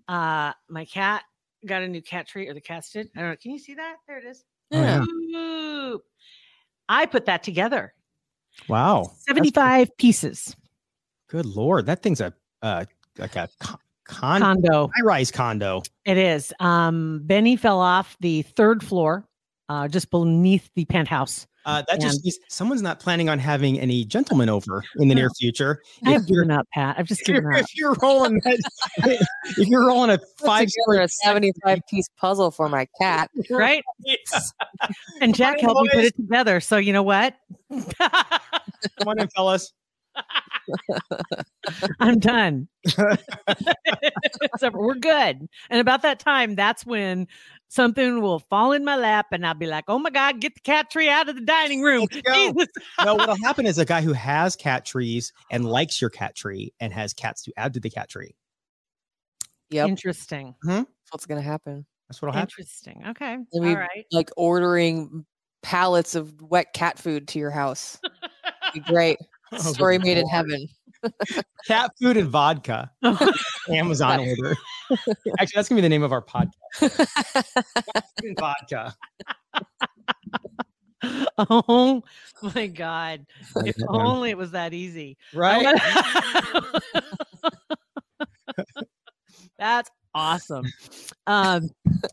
Uh 0.09 0.53
my 0.69 0.85
cat 0.85 1.25
got 1.67 1.83
a 1.83 1.89
new 1.89 2.03
cat 2.03 2.29
tree, 2.29 2.49
or 2.49 2.55
the 2.55 2.61
cats 2.61 2.91
did. 2.91 3.09
I 3.17 3.21
don't 3.21 3.31
know. 3.31 3.37
Can 3.37 3.51
you 3.51 3.59
see 3.59 3.75
that? 3.75 3.97
There 4.07 4.19
it 4.19 4.25
is. 4.25 4.45
Oh, 4.73 4.81
yeah. 4.81 5.05
Ooh. 5.39 6.01
I 6.89 7.07
put 7.07 7.27
that 7.27 7.43
together. 7.43 7.93
Wow. 8.69 9.05
That's 9.05 9.25
75 9.27 9.97
pieces. 9.97 10.57
Good 11.29 11.47
lord, 11.47 11.87
that 11.87 12.03
thing's 12.03 12.21
a 12.21 12.33
uh, 12.63 12.85
like 13.19 13.37
a 13.37 13.49
con- 13.61 13.79
con- 14.05 14.41
Condo. 14.41 14.91
high-rise 14.97 15.31
condo. 15.31 15.83
It 16.05 16.17
is. 16.17 16.53
Um, 16.61 17.21
Benny 17.25 17.57
fell 17.57 17.81
off 17.81 18.17
the 18.21 18.43
third 18.43 18.83
floor, 18.85 19.27
uh, 19.69 19.89
just 19.89 20.11
beneath 20.11 20.71
the 20.75 20.85
penthouse. 20.85 21.47
Uh, 21.67 21.83
that 21.89 22.01
just 22.01 22.25
means 22.25 22.39
someone's 22.49 22.81
not 22.81 23.01
planning 23.01 23.29
on 23.29 23.41
having 23.41 23.81
any 23.81 24.05
gentlemen 24.05 24.49
over 24.49 24.85
in 25.01 25.09
the 25.09 25.17
near 25.17 25.29
future. 25.31 25.83
I 26.05 26.13
have 26.13 26.23
If 26.23 26.29
you're, 26.29 26.45
given 26.45 26.57
up, 26.57 26.69
Pat. 26.73 26.95
I've 26.97 27.09
just 27.09 27.23
if 27.23 27.27
given 27.27 27.53
up. 27.53 27.61
if 27.61 27.77
you're 27.77 27.97
rolling 28.01 28.41
that, 28.45 28.65
if 29.59 29.67
you're 29.67 29.85
rolling 29.85 30.11
a 30.11 30.19
Five 30.19 30.47
five 30.47 30.69
together 30.69 31.03
a 31.03 31.09
75 31.25 31.81
piece 31.91 32.09
puzzle 32.17 32.53
for 32.53 32.69
my 32.69 32.87
cat. 33.01 33.31
Right? 33.51 33.83
And 35.21 35.35
Jack 35.35 35.61
Morning, 35.61 35.65
helped 35.65 35.83
me 35.83 35.89
put 35.93 36.05
it 36.05 36.17
together. 36.17 36.61
So 36.61 36.77
you 36.77 36.93
know 36.93 37.03
what? 37.03 37.35
Come 37.71 39.09
on 39.09 39.19
in, 39.19 39.29
fellas. 39.35 39.73
I'm 42.01 42.19
done. 42.19 42.69
so 44.59 44.71
we're 44.73 44.95
good. 44.95 45.49
And 45.71 45.81
about 45.81 46.03
that 46.03 46.21
time, 46.21 46.55
that's 46.55 46.87
when 46.87 47.27
something 47.69 48.21
will 48.21 48.39
fall 48.39 48.73
in 48.73 48.85
my 48.85 48.97
lap 48.97 49.27
and 49.33 49.47
I'll 49.47 49.55
be 49.55 49.67
like, 49.67 49.85
oh 49.89 49.99
my 49.99 50.11
God, 50.11 50.41
get 50.41 50.55
the 50.55 50.61
cat 50.61 50.91
tree 50.91 51.09
out 51.09 51.29
of 51.29 51.37
the 51.37 51.43
dining 51.43 51.83
room. 51.83 52.07
Jesus. 52.11 52.69
no, 53.05 53.15
what'll 53.15 53.37
happen 53.43 53.67
is 53.67 53.79
a 53.79 53.85
guy 53.85 54.01
who 54.01 54.13
has 54.13 54.57
cat 54.57 54.85
trees 54.85 55.33
and 55.51 55.65
likes 55.65 56.01
your 56.01 56.11
cat 56.11 56.35
tree 56.35 56.73
and 56.81 56.93
has 56.93 57.13
cats 57.13 57.43
to 57.43 57.53
add 57.57 57.75
to 57.75 57.81
the 57.81 57.91
cat 57.91 58.09
tree. 58.09 58.35
Yep. 59.71 59.89
Interesting. 59.89 60.55
Mm-hmm. 60.65 60.71
That's 60.71 61.13
what's 61.13 61.27
going 61.27 61.43
to 61.43 61.49
happen. 61.49 61.87
That's 62.09 62.23
what'll 62.23 62.35
happen. 62.35 62.49
Interesting. 62.51 63.05
Okay. 63.09 63.37
All 63.53 63.61
right. 63.61 64.07
Like 64.13 64.31
ordering 64.37 65.27
pallets 65.63 66.15
of 66.15 66.41
wet 66.41 66.73
cat 66.73 66.99
food 66.99 67.27
to 67.29 67.39
your 67.39 67.51
house. 67.51 67.99
Be 68.73 68.81
great. 68.81 69.19
Oh, 69.53 69.59
Story 69.59 69.97
good 69.97 70.05
made 70.05 70.19
in 70.19 70.27
heaven. 70.27 70.67
Cat 71.67 71.91
food 72.01 72.17
and 72.17 72.29
vodka. 72.29 72.91
Amazon 73.69 74.21
order. 74.21 74.57
Actually, 75.39 75.53
that's 75.55 75.69
gonna 75.69 75.79
be 75.79 75.83
the 75.83 75.89
name 75.89 76.03
of 76.03 76.13
our 76.13 76.23
podcast. 76.23 76.55
Cat 77.93 78.05
food 78.21 78.29
and 78.29 78.39
vodka. 78.39 78.95
oh 81.39 82.03
my 82.55 82.67
God. 82.67 83.27
If 83.57 83.77
only 83.89 84.31
it 84.31 84.39
was 84.39 84.53
that 84.53 84.73
easy. 84.75 85.17
Right? 85.35 85.77
That's 89.59 89.91
awesome. 90.15 90.67
Um, 91.27 91.71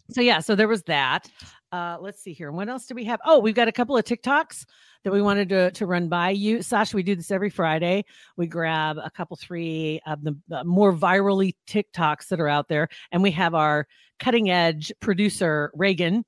so 0.09 0.21
yeah, 0.21 0.39
so 0.39 0.55
there 0.55 0.67
was 0.67 0.83
that. 0.83 1.29
Uh, 1.71 1.97
let's 1.99 2.21
see 2.21 2.33
here. 2.33 2.51
What 2.51 2.69
else 2.69 2.85
do 2.85 2.95
we 2.95 3.05
have? 3.05 3.19
Oh, 3.25 3.39
we've 3.39 3.55
got 3.55 3.67
a 3.67 3.71
couple 3.71 3.97
of 3.97 4.05
TikToks 4.05 4.65
that 5.03 5.13
we 5.13 5.22
wanted 5.22 5.50
to, 5.50 5.72
to 5.72 5.86
run 5.86 6.07
by 6.07 6.29
you. 6.29 6.62
Sasha, 6.62 6.95
we 6.95 7.03
do 7.03 7.15
this 7.15 7.31
every 7.31 7.50
Friday. 7.50 8.05
We 8.38 8.48
grab 8.48 8.98
a 8.98 9.10
couple, 9.10 9.38
three 9.38 10.01
of 10.05 10.24
the 10.24 10.38
uh, 10.51 10.63
more 10.63 10.93
virally 10.93 11.55
TikToks 11.67 12.29
that 12.29 12.39
are 12.39 12.48
out 12.48 12.67
there, 12.67 12.89
and 13.12 13.22
we 13.22 13.31
have 13.31 13.53
our 13.53 13.88
cutting 14.19 14.50
edge 14.50 14.91
producer, 15.00 15.72
Reagan, 15.75 16.24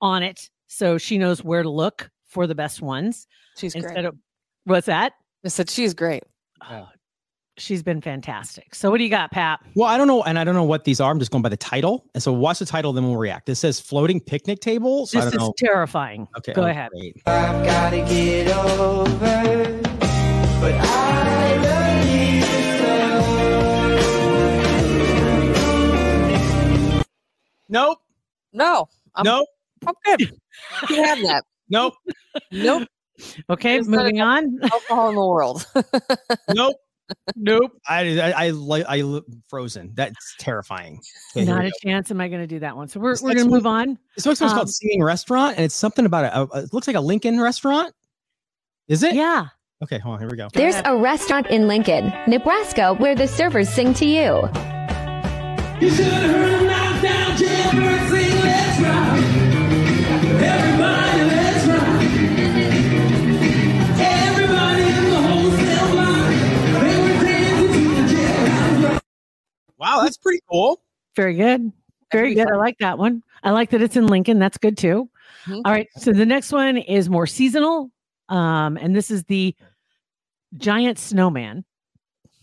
on 0.00 0.22
it. 0.22 0.50
So 0.68 0.98
she 0.98 1.18
knows 1.18 1.42
where 1.42 1.62
to 1.62 1.70
look 1.70 2.10
for 2.26 2.46
the 2.46 2.54
best 2.54 2.80
ones 2.80 3.26
She's 3.56 3.74
instead 3.74 3.94
great. 3.94 4.04
of 4.06 4.16
what's 4.64 4.86
that? 4.86 5.12
I 5.44 5.48
said 5.48 5.68
she's 5.68 5.92
great. 5.92 6.22
Oh, 6.68 6.88
she's 7.56 7.82
been 7.82 8.00
fantastic. 8.00 8.74
So 8.74 8.90
what 8.90 8.98
do 8.98 9.04
you 9.04 9.10
got, 9.10 9.30
Pat? 9.30 9.60
Well, 9.74 9.88
I 9.88 9.96
don't 9.98 10.06
know, 10.08 10.22
and 10.22 10.38
I 10.38 10.44
don't 10.44 10.54
know 10.54 10.64
what 10.64 10.84
these 10.84 11.00
are. 11.00 11.10
I'm 11.10 11.18
just 11.18 11.30
going 11.30 11.42
by 11.42 11.48
the 11.48 11.56
title. 11.56 12.04
And 12.14 12.22
so 12.22 12.32
watch 12.32 12.58
the 12.58 12.66
title, 12.66 12.92
then 12.92 13.04
we'll 13.04 13.16
react. 13.16 13.46
This 13.46 13.60
says 13.60 13.80
floating 13.80 14.20
picnic 14.20 14.60
table. 14.60 15.06
So 15.06 15.18
I 15.20 15.24
This 15.24 15.34
don't 15.34 15.42
is 15.42 15.48
know. 15.48 15.54
terrifying. 15.58 16.28
Okay. 16.38 16.52
Go 16.52 16.62
oh, 16.62 16.66
ahead. 16.66 16.90
great. 16.92 17.22
I've 17.26 17.64
gotta 17.64 17.98
get 17.98 18.48
over, 18.56 19.80
but 20.60 20.74
I 20.74 21.56
love 21.56 22.06
you 22.14 22.42
so. 26.92 27.02
Nope. 27.68 27.98
No, 28.52 28.86
I'm, 29.14 29.24
nope. 29.24 29.48
I'm 29.86 29.94
good. 30.04 30.32
You 30.90 31.02
have 31.02 31.20
that. 31.22 31.44
Nope. 31.70 31.94
Nope. 32.52 32.86
Okay, 33.50 33.74
There's 33.74 33.88
moving 33.88 34.20
on. 34.20 34.58
Alcohol 34.62 35.08
in 35.08 35.14
the 35.16 35.26
world. 35.26 35.66
Nope. 36.54 36.76
Nope. 37.36 37.72
I 37.88 38.18
I 38.20 38.30
I 38.46 38.50
like 38.50 38.84
I 38.88 39.02
li- 39.02 39.22
frozen. 39.48 39.92
That's 39.94 40.34
terrifying. 40.38 41.00
Okay, 41.36 41.46
Not 41.46 41.64
a 41.64 41.68
go. 41.70 41.74
chance 41.82 42.10
am 42.10 42.20
I 42.20 42.28
going 42.28 42.42
to 42.42 42.46
do 42.46 42.58
that 42.58 42.76
one. 42.76 42.88
So 42.88 43.00
we're, 43.00 43.12
This 43.12 43.22
we're 43.22 43.32
going 43.34 43.46
to 43.46 43.50
move 43.50 43.66
on. 43.66 43.98
This 44.16 44.26
next 44.26 44.40
one's 44.40 44.52
um, 44.52 44.58
called 44.58 44.70
Singing 44.70 45.02
Restaurant, 45.02 45.56
and 45.56 45.64
it's 45.64 45.74
something 45.74 46.04
about 46.04 46.24
a, 46.26 46.40
a- 46.58 46.62
It 46.64 46.74
looks 46.74 46.86
like 46.86 46.96
a 46.96 47.00
Lincoln 47.00 47.40
restaurant. 47.40 47.94
Is 48.88 49.02
it? 49.02 49.14
Yeah. 49.14 49.46
Okay, 49.82 49.98
hold 49.98 50.14
on. 50.16 50.20
Here 50.20 50.28
we 50.30 50.36
go. 50.36 50.48
There's 50.52 50.76
a 50.84 50.94
restaurant 50.96 51.46
in 51.48 51.68
Lincoln, 51.68 52.12
Nebraska, 52.28 52.94
where 52.94 53.14
the 53.14 53.26
servers 53.26 53.68
sing 53.70 53.94
to 53.94 54.04
you. 54.04 54.48
You 55.80 55.90
should 55.90 56.04
have 56.06 56.30
heard 56.30 56.60
him 56.60 56.66
knock 56.66 57.02
down 57.02 57.36
jailbird 57.36 58.10
sing, 58.10 58.40
let's 58.42 58.80
rock. 58.80 59.51
Wow, 69.82 70.02
that's 70.02 70.16
pretty 70.16 70.38
cool. 70.48 70.80
Very 71.16 71.34
good. 71.34 71.72
Very 72.12 72.34
good. 72.34 72.48
I 72.48 72.54
like 72.54 72.78
that 72.78 72.98
one. 72.98 73.20
I 73.42 73.50
like 73.50 73.70
that 73.70 73.82
it's 73.82 73.96
in 73.96 74.06
Lincoln. 74.06 74.38
That's 74.38 74.56
good 74.56 74.78
too. 74.78 75.10
Mhm. 75.46 75.62
All 75.64 75.72
right. 75.72 75.88
So 75.96 76.12
the 76.12 76.24
next 76.24 76.52
one 76.52 76.76
is 76.76 77.10
more 77.10 77.26
seasonal. 77.26 77.90
Um, 78.28 78.76
and 78.76 78.94
this 78.94 79.10
is 79.10 79.24
the 79.24 79.56
giant 80.56 81.00
snowman. 81.00 81.64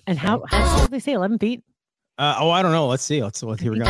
And 0.06 0.18
how, 0.20 0.44
how 0.50 0.66
tall 0.66 0.82
did 0.82 0.92
they 0.92 1.00
say? 1.00 1.14
11 1.14 1.40
feet? 1.40 1.64
Uh, 2.18 2.36
oh, 2.40 2.50
I 2.50 2.62
don't 2.62 2.74
know. 2.74 2.88
Let's 2.88 3.04
see. 3.04 3.24
Let's, 3.24 3.42
let's 3.42 3.62
here 3.62 3.72
we 3.72 3.80
go. 3.80 3.86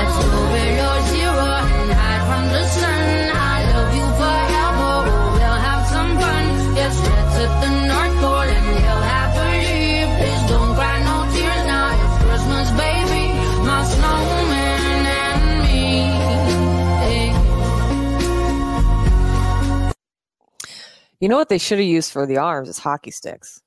You 21.20 21.28
know 21.28 21.38
what 21.38 21.50
they 21.50 21.58
should 21.58 21.80
have 21.80 21.88
used 21.88 22.12
for 22.12 22.26
the 22.26 22.38
arms 22.38 22.70
is 22.70 22.78
hockey 22.78 23.12
sticks. 23.12 23.62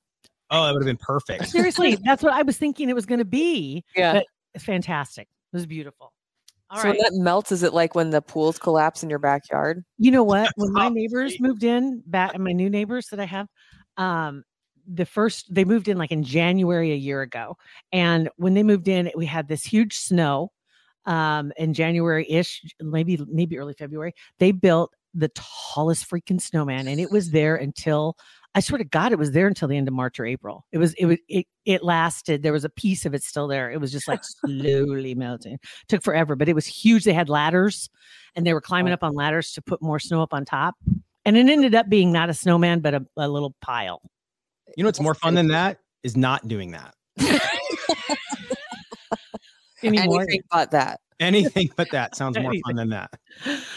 Oh, 0.49 0.65
that 0.65 0.73
would 0.73 0.83
have 0.83 0.87
been 0.87 0.97
perfect. 0.97 1.47
Seriously, 1.47 1.97
that's 2.03 2.23
what 2.23 2.33
I 2.33 2.41
was 2.41 2.57
thinking 2.57 2.89
it 2.89 2.95
was 2.95 3.05
going 3.05 3.19
to 3.19 3.25
be. 3.25 3.83
Yeah. 3.95 4.13
But 4.13 4.25
it's 4.53 4.63
fantastic. 4.63 5.27
It 5.51 5.55
was 5.55 5.65
beautiful. 5.65 6.13
All 6.69 6.79
so 6.79 6.89
right. 6.89 6.97
when 6.97 7.03
that 7.03 7.21
melts, 7.21 7.51
is 7.51 7.61
it 7.63 7.73
like 7.73 7.93
when 7.93 8.09
the 8.09 8.21
pools 8.21 8.57
collapse 8.57 9.03
in 9.03 9.09
your 9.09 9.19
backyard? 9.19 9.83
You 9.97 10.11
know 10.11 10.23
what? 10.23 10.51
When 10.55 10.73
my 10.73 10.81
Probably. 10.83 11.01
neighbors 11.01 11.39
moved 11.39 11.63
in, 11.63 12.01
back 12.07 12.37
my 12.39 12.51
new 12.51 12.69
neighbors 12.69 13.07
that 13.09 13.19
I 13.19 13.25
have, 13.25 13.47
um, 13.97 14.43
the 14.87 15.05
first 15.05 15.53
they 15.53 15.65
moved 15.65 15.87
in 15.87 15.97
like 15.97 16.11
in 16.11 16.23
January 16.23 16.91
a 16.91 16.95
year 16.95 17.21
ago, 17.21 17.57
and 17.91 18.29
when 18.37 18.53
they 18.53 18.63
moved 18.63 18.87
in, 18.87 19.11
we 19.15 19.25
had 19.25 19.47
this 19.47 19.63
huge 19.63 19.97
snow. 19.97 20.51
Um, 21.05 21.51
in 21.57 21.73
January 21.73 22.25
ish, 22.29 22.63
maybe 22.79 23.19
maybe 23.27 23.57
early 23.59 23.73
February, 23.73 24.13
they 24.39 24.51
built 24.51 24.93
the 25.13 25.31
tallest 25.35 26.09
freaking 26.09 26.41
snowman, 26.41 26.87
and 26.87 26.99
it 26.99 27.11
was 27.11 27.31
there 27.31 27.55
until 27.55 28.17
I 28.55 28.59
swear 28.59 28.77
to 28.77 28.83
God, 28.83 29.11
it 29.11 29.17
was 29.17 29.31
there 29.31 29.47
until 29.47 29.67
the 29.67 29.77
end 29.77 29.87
of 29.87 29.95
March 29.95 30.19
or 30.19 30.25
April. 30.25 30.65
It 30.71 30.77
was 30.77 30.93
it 30.93 31.05
was 31.05 31.17
it 31.27 31.47
it 31.65 31.83
lasted. 31.83 32.43
There 32.43 32.53
was 32.53 32.63
a 32.63 32.69
piece 32.69 33.05
of 33.05 33.13
it 33.13 33.23
still 33.23 33.47
there. 33.47 33.71
It 33.71 33.81
was 33.81 33.91
just 33.91 34.07
like 34.07 34.21
slowly 34.45 35.15
melting. 35.15 35.57
Took 35.87 36.03
forever, 36.03 36.35
but 36.35 36.47
it 36.49 36.53
was 36.53 36.67
huge. 36.67 37.03
They 37.03 37.13
had 37.13 37.29
ladders, 37.29 37.89
and 38.35 38.45
they 38.45 38.53
were 38.53 38.61
climbing 38.61 38.91
oh. 38.91 38.95
up 38.95 39.03
on 39.03 39.15
ladders 39.15 39.51
to 39.53 39.61
put 39.61 39.81
more 39.81 39.99
snow 39.99 40.21
up 40.21 40.33
on 40.33 40.45
top. 40.45 40.75
And 41.25 41.37
it 41.37 41.49
ended 41.49 41.73
up 41.73 41.89
being 41.89 42.11
not 42.11 42.29
a 42.29 42.33
snowman, 42.33 42.81
but 42.81 42.93
a, 42.93 43.05
a 43.17 43.27
little 43.29 43.55
pile. 43.61 44.01
You 44.77 44.83
know 44.83 44.87
what's 44.87 44.99
more 44.99 45.15
fun 45.15 45.35
than 45.35 45.47
that 45.47 45.79
is 46.03 46.15
not 46.15 46.47
doing 46.47 46.71
that. 46.71 46.93
Anymore. 49.83 50.21
Anything 50.21 50.41
but 50.51 50.71
that. 50.71 50.99
Anything 51.19 51.69
but 51.75 51.89
that 51.91 52.15
sounds 52.15 52.37
more 52.39 52.53
fun 52.65 52.75
than 52.75 52.89
that. 52.89 53.11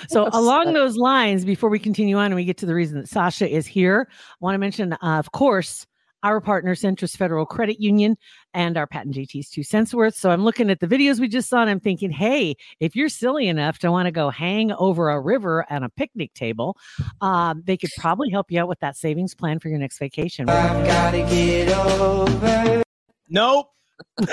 So, 0.09 0.29
along 0.33 0.73
those 0.73 0.97
lines, 0.97 1.45
before 1.45 1.71
we 1.71 1.79
continue 1.79 2.17
on 2.17 2.27
and 2.27 2.35
we 2.35 2.45
get 2.45 2.57
to 2.59 2.67
the 2.67 2.75
reason 2.75 2.99
that 2.99 3.09
Sasha 3.09 3.49
is 3.49 3.67
here, 3.67 4.09
I 4.11 4.35
want 4.41 4.55
to 4.55 4.59
mention, 4.59 4.93
uh, 4.95 4.97
of 5.03 5.33
course, 5.33 5.87
our 6.23 6.41
partner, 6.41 6.75
Centris 6.75 7.17
Federal 7.17 7.47
Credit 7.47 7.79
Union, 7.81 8.17
and 8.53 8.77
our 8.77 8.87
Pat 8.87 9.05
and 9.05 9.15
JT's 9.15 9.51
two 9.51 9.63
cents 9.63 9.95
worth. 9.95 10.17
So, 10.17 10.31
I'm 10.31 10.45
looking 10.45 10.71
at 10.71 10.81
the 10.81 10.87
videos 10.87 11.21
we 11.21 11.29
just 11.29 11.49
saw 11.49 11.61
and 11.61 11.71
I'm 11.71 11.81
thinking, 11.81 12.11
hey, 12.11 12.55
if 12.81 12.97
you're 12.97 13.09
silly 13.09 13.49
enough 13.49 13.79
to 13.81 13.91
want 13.91 14.07
to 14.07 14.13
go 14.13 14.31
hang 14.31 14.73
over 14.73 15.11
a 15.11 15.21
river 15.21 15.65
on 15.71 15.83
a 15.83 15.89
picnic 15.91 16.35
table, 16.35 16.77
um, 17.21 17.63
they 17.65 17.77
could 17.77 17.91
probably 17.99 18.31
help 18.31 18.51
you 18.51 18.61
out 18.61 18.69
with 18.69 18.81
that 18.81 18.97
savings 18.97 19.35
plan 19.35 19.59
for 19.59 19.69
your 19.69 19.79
next 19.79 19.99
vacation. 19.99 20.49
I've 20.49 20.87
gotta 20.87 21.19
get 21.19 21.77
over. 21.77 22.83
Nope. 23.29 23.71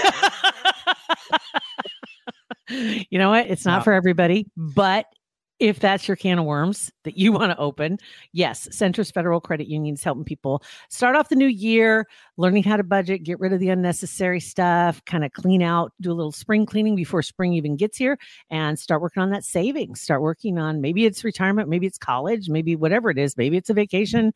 you 2.70 3.20
know 3.20 3.30
what? 3.30 3.48
It's 3.48 3.66
not 3.66 3.80
No. 3.80 3.84
for 3.84 3.94
everybody, 3.94 4.48
but 4.56 5.06
if 5.60 5.80
that's 5.80 6.08
your 6.08 6.18
can 6.18 6.40
of 6.40 6.46
worms 6.46 6.92
that 7.04 7.18
you 7.18 7.32
want 7.32 7.52
to 7.52 7.58
open, 7.58 7.98
yes, 8.34 8.68
Centris 8.72 9.14
Federal 9.14 9.40
Credit 9.40 9.68
Union 9.68 9.94
is 9.94 10.04
helping 10.04 10.26
people 10.26 10.62
start 10.90 11.16
off 11.16 11.30
the 11.30 11.36
new 11.36 11.48
year, 11.48 12.06
learning 12.36 12.64
how 12.64 12.76
to 12.76 12.84
budget, 12.84 13.24
get 13.24 13.40
rid 13.40 13.54
of 13.54 13.60
the 13.60 13.70
unnecessary 13.70 14.40
stuff, 14.42 15.04
kind 15.06 15.24
of 15.24 15.32
clean 15.32 15.62
out, 15.62 15.94
do 16.02 16.12
a 16.12 16.14
little 16.14 16.32
spring 16.34 16.66
cleaning 16.66 16.96
before 16.96 17.22
spring 17.22 17.54
even 17.54 17.78
gets 17.78 17.98
here, 17.98 18.18
and 18.50 18.78
start 18.78 19.02
working 19.02 19.24
on 19.24 19.30
that 19.30 19.46
savings. 19.46 20.02
Start 20.02 20.22
working 20.22 20.58
on 20.58 20.82
maybe 20.82 21.06
it's 21.06 21.24
retirement, 21.24 21.70
maybe 21.70 21.88
it's 21.88 22.00
college, 22.00 22.50
maybe 22.50 22.76
whatever 22.76 23.10
it 23.10 23.18
is, 23.18 23.38
maybe 23.38 23.56
it's 23.56 23.70
a 23.70 23.74
vacation. 23.74 24.34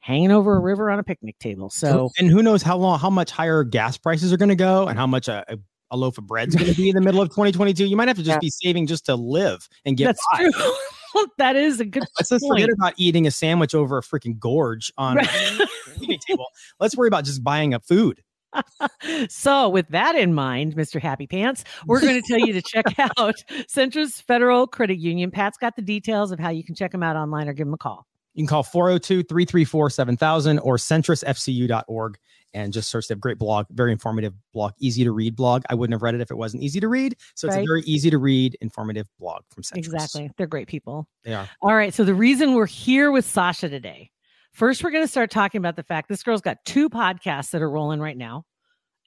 Hanging 0.00 0.30
over 0.30 0.56
a 0.56 0.60
river 0.60 0.90
on 0.90 0.98
a 0.98 1.02
picnic 1.02 1.38
table. 1.40 1.70
So 1.70 2.10
and 2.18 2.30
who 2.30 2.42
knows 2.42 2.62
how 2.62 2.76
long, 2.76 2.98
how 3.00 3.10
much 3.10 3.30
higher 3.32 3.64
gas 3.64 3.98
prices 3.98 4.32
are 4.32 4.36
going 4.36 4.48
to 4.48 4.54
go, 4.56 4.86
and 4.86 4.98
how 4.98 5.06
much 5.08 5.28
a, 5.28 5.44
a, 5.48 5.58
a 5.90 5.96
loaf 5.96 6.18
of 6.18 6.26
bread's 6.26 6.54
going 6.54 6.70
to 6.70 6.76
be 6.76 6.88
in 6.88 6.94
the 6.94 7.00
middle 7.00 7.20
of 7.20 7.28
2022. 7.30 7.86
You 7.86 7.96
might 7.96 8.08
have 8.08 8.16
to 8.18 8.22
just 8.22 8.36
Yeah. 8.36 8.40
be 8.40 8.50
saving 8.50 8.86
just 8.86 9.06
to 9.06 9.16
live 9.16 9.68
and 9.84 9.96
get 9.96 10.06
that's 10.06 10.22
by. 10.32 10.50
true. 10.50 11.26
that 11.38 11.56
is 11.56 11.80
a 11.80 11.84
good 11.84 12.04
Let's 12.18 12.28
just 12.28 12.42
point. 12.42 12.60
forget 12.60 12.70
about 12.74 12.94
eating 12.96 13.26
a 13.26 13.30
sandwich 13.30 13.74
over 13.74 13.98
a 13.98 14.02
freaking 14.02 14.38
gorge 14.38 14.92
on 14.98 15.16
Right. 15.16 15.28
a 15.60 15.66
picnic 15.98 16.20
table. 16.28 16.46
Let's 16.80 16.96
worry 16.96 17.08
about 17.08 17.24
just 17.24 17.42
buying 17.42 17.72
a 17.74 17.80
food. 17.80 18.22
so, 19.28 19.68
with 19.68 19.86
that 19.88 20.14
in 20.14 20.32
mind, 20.34 20.74
Mr. 20.74 21.00
Happy 21.00 21.26
Pants, 21.26 21.64
we're 21.86 22.00
going 22.00 22.20
to 22.20 22.26
tell 22.26 22.38
you 22.46 22.52
to 22.54 22.62
check 22.62 22.84
out 22.98 23.34
Centris 23.68 24.22
Federal 24.22 24.66
Credit 24.66 24.98
Union. 24.98 25.30
Pat's 25.30 25.58
got 25.58 25.76
the 25.76 25.82
details 25.82 26.32
of 26.32 26.38
how 26.38 26.48
you 26.50 26.64
can 26.64 26.74
check 26.74 26.92
them 26.92 27.02
out 27.02 27.14
online 27.16 27.46
or 27.48 27.52
give 27.52 27.66
them 27.66 27.74
a 27.74 27.78
call. 27.78 28.06
You 28.34 28.42
can 28.42 28.48
call 28.48 28.62
402 28.62 29.24
334 29.24 29.90
7000 29.90 30.58
or 30.60 30.76
centrisfcu.org 30.76 32.18
and 32.54 32.72
just 32.72 32.88
search. 32.88 33.08
They 33.08 33.12
have 33.12 33.20
great 33.20 33.38
blog, 33.38 33.66
very 33.70 33.92
informative 33.92 34.34
blog, 34.52 34.72
easy 34.78 35.04
to 35.04 35.12
read 35.12 35.36
blog. 35.36 35.62
I 35.68 35.74
wouldn't 35.74 35.94
have 35.94 36.02
read 36.02 36.14
it 36.14 36.20
if 36.20 36.30
it 36.30 36.36
wasn't 36.36 36.62
easy 36.62 36.80
to 36.80 36.88
read. 36.88 37.16
So 37.34 37.48
it's 37.48 37.56
a 37.56 37.64
very 37.64 37.82
easy 37.82 38.10
to 38.10 38.18
read, 38.18 38.56
informative 38.60 39.08
blog 39.18 39.42
from 39.50 39.62
Centris. 39.62 39.78
Exactly. 39.78 40.30
They're 40.36 40.46
great 40.46 40.68
people. 40.68 41.08
They 41.24 41.34
are. 41.34 41.48
All 41.62 41.74
right. 41.74 41.92
So, 41.92 42.04
the 42.04 42.14
reason 42.14 42.54
we're 42.54 42.66
here 42.66 43.10
with 43.10 43.24
Sasha 43.24 43.68
today, 43.68 44.10
first, 44.52 44.82
we're 44.82 44.90
going 44.90 45.04
to 45.04 45.08
start 45.08 45.30
talking 45.30 45.58
about 45.58 45.76
the 45.76 45.82
fact 45.82 46.08
this 46.08 46.22
girl's 46.22 46.40
got 46.40 46.58
two 46.64 46.88
podcasts 46.88 47.50
that 47.50 47.62
are 47.62 47.70
rolling 47.70 48.00
right 48.00 48.16
now, 48.16 48.44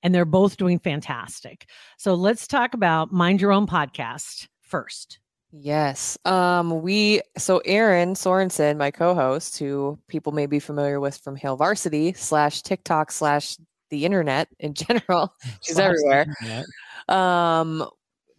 and 0.03 0.13
they're 0.13 0.25
both 0.25 0.57
doing 0.57 0.79
fantastic. 0.79 1.67
So, 1.97 2.15
let's 2.15 2.47
talk 2.47 2.73
about 2.73 3.11
Mind 3.11 3.41
Your 3.41 3.51
Own 3.51 3.67
podcast 3.67 4.47
first. 4.61 5.20
Yes. 5.51 6.17
Um, 6.25 6.81
we 6.81 7.21
so 7.37 7.57
Erin 7.65 8.13
Sorensen, 8.13 8.77
my 8.77 8.89
co-host, 8.89 9.59
who 9.59 9.99
people 10.07 10.31
may 10.31 10.45
be 10.45 10.59
familiar 10.59 10.99
with 10.99 11.17
from 11.17 11.35
Hail 11.35 11.57
Varsity 11.57 12.13
slash 12.13 12.61
TikTok 12.61 13.11
slash 13.11 13.57
the 13.89 14.05
internet 14.05 14.47
in 14.59 14.73
general. 14.75 15.33
She's 15.61 15.77
everywhere. 15.77 16.25
Um, 17.09 17.85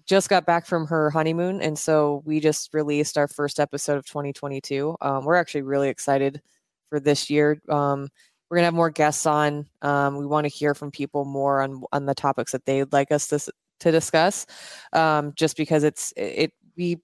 just 0.07 0.31
got 0.31 0.47
back 0.47 0.67
from 0.67 0.87
her 0.87 1.11
honeymoon, 1.11 1.61
and 1.61 1.79
so 1.79 2.23
we 2.25 2.41
just 2.41 2.73
released 2.73 3.19
our 3.19 3.29
first 3.29 3.61
episode 3.61 3.99
of 3.99 4.07
2022. 4.07 4.97
Um, 5.03 5.25
we're 5.25 5.35
actually 5.37 5.63
really 5.63 5.91
excited 5.91 6.41
for 6.89 6.99
this 6.99 7.29
year. 7.29 7.61
Um, 7.69 8.09
we're 8.49 8.57
gonna 8.57 8.67
have 8.67 8.75
more 8.75 8.91
guests 8.91 9.27
on. 9.27 9.67
Um, 9.83 10.17
we 10.17 10.27
want 10.27 10.45
to 10.47 10.49
hear 10.49 10.75
from 10.75 10.91
people 10.91 11.27
more 11.27 11.61
on 11.61 11.83
on 11.93 12.07
the 12.07 12.15
topics 12.15 12.53
that 12.53 12.65
they'd 12.65 12.93
like 12.93 13.13
us 13.13 13.29
to 13.29 13.53
to 13.81 13.91
discuss. 13.91 14.47
Um, 14.95 15.33
just 15.37 15.57
because 15.57 15.85
it's 15.85 16.13
it 16.17 16.53
we 16.77 17.01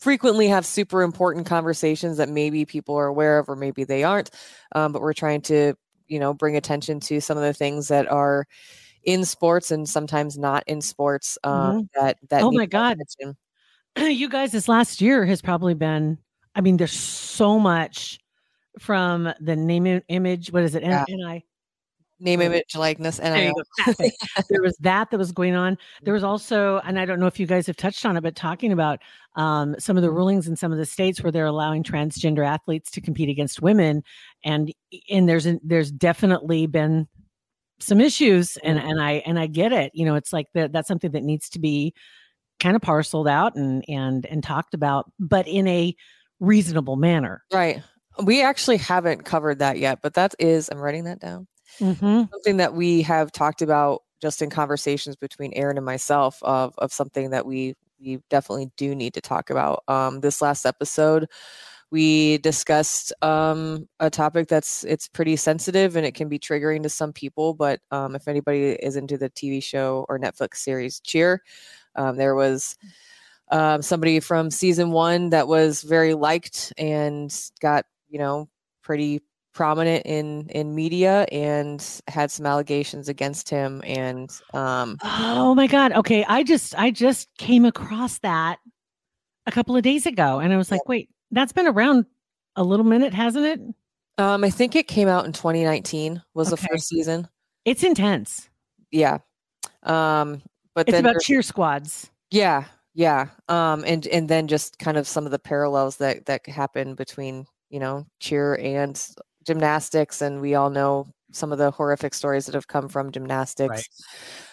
frequently 0.00 0.48
have 0.48 0.64
super 0.64 1.02
important 1.02 1.46
conversations 1.46 2.18
that 2.18 2.28
maybe 2.28 2.64
people 2.64 2.94
are 2.96 3.06
aware 3.06 3.38
of 3.38 3.48
or 3.48 3.56
maybe 3.56 3.84
they 3.84 4.04
aren't. 4.04 4.30
Um, 4.74 4.92
but 4.92 5.02
we're 5.02 5.12
trying 5.12 5.42
to 5.42 5.74
you 6.06 6.18
know 6.18 6.32
bring 6.34 6.56
attention 6.56 7.00
to 7.00 7.20
some 7.20 7.36
of 7.36 7.42
the 7.42 7.52
things 7.52 7.88
that 7.88 8.10
are 8.10 8.46
in 9.04 9.24
sports 9.24 9.70
and 9.70 9.88
sometimes 9.88 10.36
not 10.36 10.64
in 10.66 10.80
sports 10.80 11.38
um, 11.44 11.88
that 11.94 12.18
that 12.30 12.42
Oh 12.42 12.50
my 12.50 12.66
God. 12.66 12.98
attention. 13.00 13.36
you 13.96 14.28
guys, 14.28 14.52
this 14.52 14.68
last 14.68 15.00
year 15.00 15.24
has 15.24 15.40
probably 15.40 15.74
been, 15.74 16.18
I 16.54 16.60
mean, 16.60 16.76
there's 16.76 16.92
so 16.92 17.58
much 17.58 18.18
from 18.78 19.32
the 19.40 19.56
name, 19.56 20.02
image, 20.08 20.52
what 20.52 20.62
is 20.62 20.74
it? 20.74 20.82
Yeah. 20.82 21.04
And 21.08 21.26
I, 21.26 21.42
name 22.20 22.40
image 22.40 22.74
likeness 22.74 23.18
and 23.18 23.34
there 23.34 23.46
you 23.46 23.54
go. 23.54 23.62
that 23.86 23.96
thing. 23.96 24.10
there 24.50 24.62
was 24.62 24.76
that 24.80 25.10
that 25.10 25.18
was 25.18 25.32
going 25.32 25.54
on. 25.54 25.78
There 26.02 26.14
was 26.14 26.24
also, 26.24 26.80
and 26.84 26.98
I 26.98 27.04
don't 27.04 27.20
know 27.20 27.26
if 27.26 27.38
you 27.38 27.46
guys 27.46 27.66
have 27.66 27.76
touched 27.76 28.04
on 28.04 28.16
it, 28.16 28.22
but 28.22 28.34
talking 28.34 28.72
about 28.72 29.00
um, 29.36 29.76
some 29.78 29.96
of 29.96 30.02
the 30.02 30.10
rulings 30.10 30.48
in 30.48 30.56
some 30.56 30.72
of 30.72 30.78
the 30.78 30.86
states 30.86 31.22
where 31.22 31.30
they're 31.30 31.46
allowing 31.46 31.82
transgender 31.82 32.46
athletes 32.46 32.90
to 32.92 33.00
compete 33.00 33.28
against 33.28 33.62
women, 33.62 34.02
and 34.44 34.72
and 35.10 35.28
there's 35.28 35.46
there's 35.62 35.90
definitely 35.90 36.66
been 36.66 37.06
some 37.80 38.00
issues, 38.00 38.56
and 38.58 38.78
and 38.78 39.00
I 39.00 39.22
and 39.26 39.38
I 39.38 39.46
get 39.46 39.72
it. 39.72 39.92
You 39.94 40.04
know, 40.04 40.16
it's 40.16 40.32
like 40.32 40.46
that 40.54 40.72
that's 40.72 40.88
something 40.88 41.12
that 41.12 41.22
needs 41.22 41.48
to 41.50 41.58
be 41.58 41.94
kind 42.60 42.74
of 42.74 42.82
parceled 42.82 43.28
out 43.28 43.54
and 43.54 43.84
and 43.88 44.26
and 44.26 44.42
talked 44.42 44.74
about, 44.74 45.10
but 45.20 45.46
in 45.46 45.68
a 45.68 45.94
reasonable 46.40 46.96
manner. 46.96 47.42
right 47.52 47.82
we 48.24 48.42
actually 48.42 48.76
haven't 48.76 49.24
covered 49.24 49.58
that 49.60 49.78
yet 49.78 50.00
but 50.02 50.14
that 50.14 50.34
is 50.38 50.68
i'm 50.70 50.78
writing 50.78 51.04
that 51.04 51.20
down 51.20 51.46
Mm-hmm. 51.80 52.22
something 52.30 52.56
that 52.56 52.74
we 52.74 53.02
have 53.02 53.30
talked 53.32 53.62
about 53.62 54.02
just 54.20 54.42
in 54.42 54.50
conversations 54.50 55.16
between 55.16 55.52
Erin 55.54 55.76
and 55.76 55.86
myself 55.86 56.42
of 56.42 56.74
of 56.78 56.92
something 56.92 57.30
that 57.30 57.46
we 57.46 57.74
we 58.00 58.20
definitely 58.30 58.70
do 58.76 58.94
need 58.94 59.14
to 59.14 59.20
talk 59.20 59.50
about. 59.50 59.82
Um, 59.88 60.20
this 60.20 60.40
last 60.40 60.66
episode, 60.66 61.26
we 61.90 62.38
discussed 62.38 63.12
um, 63.22 63.88
a 64.00 64.10
topic 64.10 64.48
that's 64.48 64.84
it's 64.84 65.08
pretty 65.08 65.36
sensitive 65.36 65.96
and 65.96 66.04
it 66.06 66.14
can 66.14 66.28
be 66.28 66.38
triggering 66.38 66.82
to 66.82 66.88
some 66.88 67.12
people. 67.12 67.54
But 67.54 67.80
um, 67.90 68.14
if 68.14 68.28
anybody 68.28 68.70
is 68.70 68.96
into 68.96 69.18
the 69.18 69.30
TV 69.30 69.62
show 69.62 70.04
or 70.08 70.18
Netflix 70.18 70.56
series 70.56 71.00
Cheer, 71.00 71.42
um, 71.96 72.16
there 72.16 72.34
was 72.34 72.76
um, 73.50 73.82
somebody 73.82 74.20
from 74.20 74.50
season 74.50 74.90
one 74.90 75.30
that 75.30 75.48
was 75.48 75.82
very 75.82 76.14
liked 76.14 76.72
and 76.76 77.34
got 77.60 77.86
you 78.08 78.18
know 78.18 78.48
pretty 78.82 79.22
prominent 79.58 80.06
in 80.06 80.48
in 80.50 80.72
media 80.72 81.26
and 81.32 81.84
had 82.06 82.30
some 82.30 82.46
allegations 82.46 83.08
against 83.08 83.50
him 83.50 83.82
and 83.84 84.30
um 84.54 84.96
Oh 85.02 85.52
my 85.56 85.66
god. 85.66 85.90
Okay, 85.94 86.24
I 86.28 86.44
just 86.44 86.78
I 86.78 86.92
just 86.92 87.28
came 87.38 87.64
across 87.64 88.20
that 88.20 88.60
a 89.46 89.50
couple 89.50 89.74
of 89.74 89.82
days 89.82 90.06
ago 90.06 90.38
and 90.38 90.52
I 90.52 90.56
was 90.56 90.70
like, 90.70 90.88
"Wait, 90.88 91.08
that's 91.32 91.52
been 91.52 91.66
around 91.66 92.06
a 92.54 92.62
little 92.62 92.86
minute, 92.86 93.12
hasn't 93.12 93.46
it?" 93.46 93.60
um 94.18 94.44
i 94.44 94.50
think 94.50 94.74
it 94.76 94.86
came 94.88 95.08
out 95.08 95.24
in 95.26 95.32
2019 95.32 96.22
was 96.34 96.52
Okay. 96.52 96.60
the 96.62 96.68
first 96.68 96.86
season 96.88 97.26
It's 97.64 97.82
intense. 97.82 98.48
yeah 98.92 99.18
um 99.82 100.40
but 100.74 100.88
It's 100.88 100.98
about 101.00 101.20
cheer 101.20 101.42
squads. 101.42 102.10
yeah 102.30 102.64
yeah 102.94 103.26
um 103.48 103.82
and 103.86 104.06
and 104.06 104.28
then 104.28 104.46
just 104.46 104.78
kind 104.78 104.96
of 104.96 105.06
some 105.08 105.24
of 105.26 105.32
the 105.32 105.38
parallels 105.40 105.96
that 105.96 106.26
that 106.26 106.46
happen 106.46 106.94
between 106.94 107.44
you 107.70 107.80
know 107.80 108.06
cheer 108.20 108.54
and 108.54 108.94
gymnastics 109.48 110.20
and 110.22 110.40
we 110.40 110.54
all 110.54 110.70
know 110.70 111.06
some 111.32 111.52
of 111.52 111.58
the 111.58 111.70
horrific 111.70 112.14
stories 112.14 112.46
that 112.46 112.54
have 112.54 112.68
come 112.68 112.88
from 112.88 113.10
gymnastics 113.10 113.88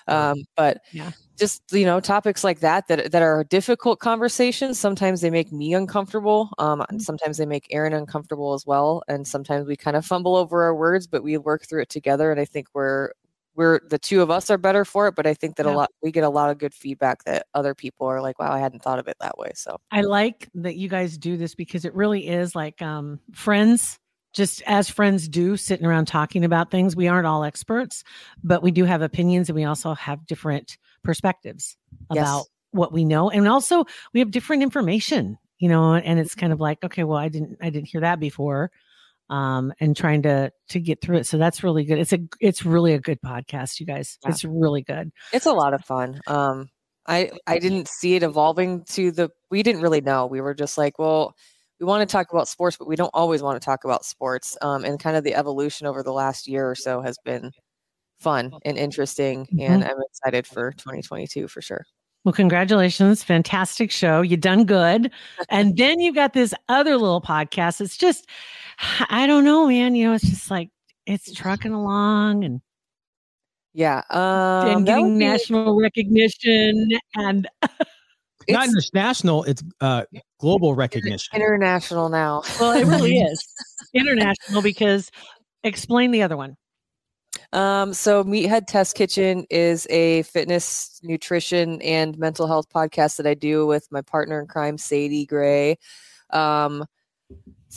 um 0.07 0.43
but 0.55 0.77
Yeah. 0.93 1.11
just 1.37 1.61
you 1.71 1.85
know 1.85 1.99
topics 1.99 2.43
like 2.43 2.59
that 2.61 2.87
that 2.87 3.11
that 3.11 3.21
are 3.21 3.43
difficult 3.43 3.99
conversations 3.99 4.79
sometimes 4.79 5.19
they 5.21 5.29
make 5.29 5.51
me 5.51 5.73
uncomfortable 5.73 6.49
um 6.57 6.79
Mm-hmm. 6.79 6.95
and 6.95 7.01
sometimes 7.01 7.37
they 7.37 7.45
make 7.45 7.67
erin 7.71 7.93
uncomfortable 7.93 8.53
as 8.53 8.65
well 8.65 9.03
and 9.07 9.27
sometimes 9.27 9.67
we 9.67 9.75
kind 9.75 9.97
of 9.97 10.05
fumble 10.05 10.35
over 10.35 10.63
our 10.63 10.73
words 10.75 11.07
but 11.07 11.23
we 11.23 11.37
work 11.37 11.67
through 11.67 11.81
it 11.81 11.89
together 11.89 12.31
and 12.31 12.39
i 12.39 12.45
think 12.45 12.67
we're 12.73 13.11
we're 13.55 13.79
the 13.89 13.99
two 13.99 14.21
of 14.21 14.29
us 14.29 14.49
are 14.49 14.57
better 14.57 14.85
for 14.85 15.07
it 15.07 15.15
but 15.15 15.27
i 15.27 15.33
think 15.33 15.55
that 15.57 15.65
Yeah. 15.65 15.73
a 15.73 15.75
lot 15.75 15.89
we 16.03 16.11
get 16.11 16.23
a 16.23 16.29
lot 16.29 16.49
of 16.49 16.57
good 16.57 16.73
feedback 16.73 17.23
that 17.25 17.45
other 17.53 17.73
people 17.75 18.07
are 18.07 18.21
like 18.21 18.37
wow 18.39 18.51
i 18.51 18.59
hadn't 18.59 18.81
thought 18.83 18.99
of 18.99 19.07
it 19.07 19.17
that 19.19 19.37
way 19.37 19.51
so 19.55 19.77
I 19.91 20.01
like 20.01 20.49
that 20.55 20.75
you 20.75 20.89
guys 20.89 21.17
do 21.17 21.37
this 21.37 21.55
because 21.55 21.85
it 21.85 21.93
really 21.95 22.27
is 22.27 22.55
like 22.55 22.81
um 22.81 23.19
friends 23.33 23.97
just 24.35 24.61
as 24.67 24.89
friends 24.89 25.27
do 25.27 25.57
sitting 25.57 25.85
around 25.87 26.05
talking 26.05 26.43
about 26.45 26.69
things. 26.69 26.95
We 26.95 27.07
aren't 27.07 27.25
all 27.25 27.43
experts, 27.43 28.03
but 28.43 28.61
we 28.61 28.69
do 28.69 28.83
have 28.83 29.01
opinions 29.01 29.49
and 29.49 29.55
we 29.55 29.63
also 29.63 29.93
have 29.95 30.27
different 30.27 30.77
perspectives 31.03 31.77
Yes. 32.13 32.21
about 32.27 32.45
what 32.71 32.91
we 32.91 33.05
know. 33.05 33.29
And 33.31 33.47
also 33.47 33.85
we 34.13 34.19
have 34.19 34.31
different 34.31 34.61
information, 34.61 35.37
you 35.57 35.69
know, 35.69 35.95
and 35.95 36.19
it's 36.19 36.35
kind 36.35 36.51
of 36.53 36.59
like, 36.59 36.83
okay, 36.83 37.03
well, 37.05 37.17
I 37.17 37.29
didn't 37.29 37.57
I 37.61 37.69
didn't 37.69 37.87
hear 37.87 38.01
that 38.01 38.19
before. 38.19 38.69
Um, 39.27 39.73
and 39.79 39.97
trying 39.97 40.21
to 40.23 40.51
to 40.69 40.79
get 40.79 41.01
through 41.01 41.17
it. 41.17 41.25
So 41.25 41.39
that's 41.39 41.63
really 41.63 41.83
good. 41.85 41.97
It's 41.97 42.13
a 42.13 42.19
it's 42.39 42.63
really 42.63 42.93
a 42.93 42.99
good 42.99 43.19
podcast, 43.25 43.79
you 43.79 43.85
guys. 43.87 44.19
Yeah. 44.23 44.29
It's 44.31 44.43
really 44.45 44.83
good. 44.83 45.11
it's 45.33 45.47
a 45.47 45.53
lot 45.53 45.73
of 45.73 45.83
fun 45.83 46.19
um 46.27 46.69
i 47.07 47.31
i 47.47 47.59
didn't 47.59 47.87
see 47.87 48.15
it 48.15 48.23
evolving 48.23 48.83
to 48.85 49.11
the 49.11 49.29
we 49.51 49.61
didn't 49.61 49.81
really 49.81 50.01
know 50.01 50.25
we 50.25 50.41
were 50.41 50.55
just 50.55 50.75
like 50.77 50.97
well 50.97 51.35
we 51.79 51.85
want 51.85 52.07
to 52.07 52.11
talk 52.11 52.31
about 52.31 52.47
sports 52.47 52.77
but 52.77 52.87
we 52.87 52.95
don't 52.95 53.11
always 53.13 53.41
want 53.41 53.59
to 53.61 53.65
talk 53.65 53.83
about 53.83 54.05
sports 54.05 54.57
um 54.61 54.85
and 54.85 54.99
kind 54.99 55.15
of 55.17 55.23
the 55.23 55.35
evolution 55.35 55.85
over 55.87 56.01
the 56.03 56.11
last 56.13 56.47
year 56.47 56.69
or 56.69 56.75
so 56.75 57.01
has 57.01 57.17
been 57.25 57.51
fun 58.19 58.51
and 58.63 58.77
interesting 58.77 59.47
and 59.59 59.83
i'm 59.83 59.97
excited 60.09 60.47
for 60.47 60.71
2022 60.73 61.47
for 61.47 61.61
sure 61.61 61.85
Well, 62.23 62.33
congratulations. 62.33 63.21
Fantastic 63.23 63.91
show. 63.91 64.21
You 64.23 64.35
done 64.35 64.65
good. 64.65 65.11
And 65.49 65.77
then 65.81 65.99
you 65.99 66.11
got 66.11 66.33
this 66.33 66.55
other 66.69 66.97
little 66.97 67.21
podcast. 67.21 67.81
It's 67.81 67.97
just, 67.97 68.27
I 69.11 69.27
don't 69.27 69.43
know, 69.43 69.67
man. 69.67 69.93
You 69.93 70.07
know, 70.07 70.13
it's 70.15 70.27
just 70.27 70.49
like 70.49 70.71
it's 71.05 71.31
trucking 71.31 71.71
along 71.73 72.43
and, 72.43 72.61
yeah 73.75 74.01
um 74.09 74.67
and 74.69 74.85
getting 74.87 75.03
would 75.11 75.19
be- 75.19 75.25
national 75.25 75.79
recognition. 75.79 76.89
And 77.15 77.47
Not 78.49 78.65
it's 78.65 78.75
just 78.75 78.93
national, 78.93 79.43
it's 79.43 79.63
uh, 79.81 80.03
global 80.39 80.75
recognition. 80.75 81.35
international 81.35 82.09
now 82.09 82.41
well, 82.59 82.71
it 82.71 82.85
really 82.85 83.19
is 83.19 83.47
international 83.93 84.61
because 84.61 85.11
explain 85.63 86.11
the 86.11 86.23
other 86.23 86.37
one. 86.37 86.55
Um, 87.53 87.93
so 87.93 88.23
Meathead 88.23 88.67
Test 88.67 88.95
Kitchen 88.95 89.45
is 89.49 89.87
a 89.89 90.23
fitness, 90.23 90.99
nutrition, 91.03 91.81
and 91.81 92.17
mental 92.17 92.47
health 92.47 92.69
podcast 92.73 93.17
that 93.17 93.27
I 93.27 93.33
do 93.33 93.65
with 93.65 93.87
my 93.91 94.01
partner 94.01 94.39
in 94.39 94.47
crime, 94.47 94.77
Sadie 94.77 95.25
Gray. 95.25 95.77
Um, 96.31 96.85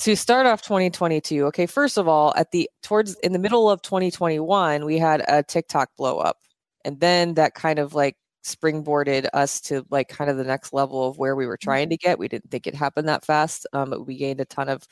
to 0.00 0.14
start 0.14 0.46
off 0.46 0.62
2022, 0.62 1.46
okay, 1.46 1.66
first 1.66 1.96
of 1.96 2.06
all, 2.06 2.34
at 2.36 2.50
the 2.50 2.70
towards 2.82 3.14
in 3.16 3.32
the 3.32 3.38
middle 3.38 3.70
of 3.70 3.82
2021, 3.82 4.84
we 4.84 4.98
had 4.98 5.24
a 5.28 5.42
TikTok 5.42 5.90
blow 5.96 6.18
up, 6.18 6.38
and 6.84 7.00
then 7.00 7.34
that 7.34 7.54
kind 7.54 7.78
of 7.78 7.94
like 7.94 8.16
springboarded 8.44 9.28
us 9.32 9.60
to 9.60 9.84
like 9.90 10.08
kind 10.08 10.30
of 10.30 10.36
the 10.36 10.44
next 10.44 10.72
level 10.72 11.06
of 11.08 11.18
where 11.18 11.36
we 11.36 11.46
were 11.46 11.56
trying 11.56 11.90
to 11.90 11.96
get. 11.96 12.18
We 12.18 12.28
didn't 12.28 12.50
think 12.50 12.66
it 12.66 12.74
happened 12.74 13.08
that 13.08 13.24
fast, 13.24 13.66
um, 13.72 13.90
but 13.90 14.06
we 14.06 14.16
gained 14.16 14.40
a 14.40 14.44
ton 14.44 14.68
of 14.68 14.86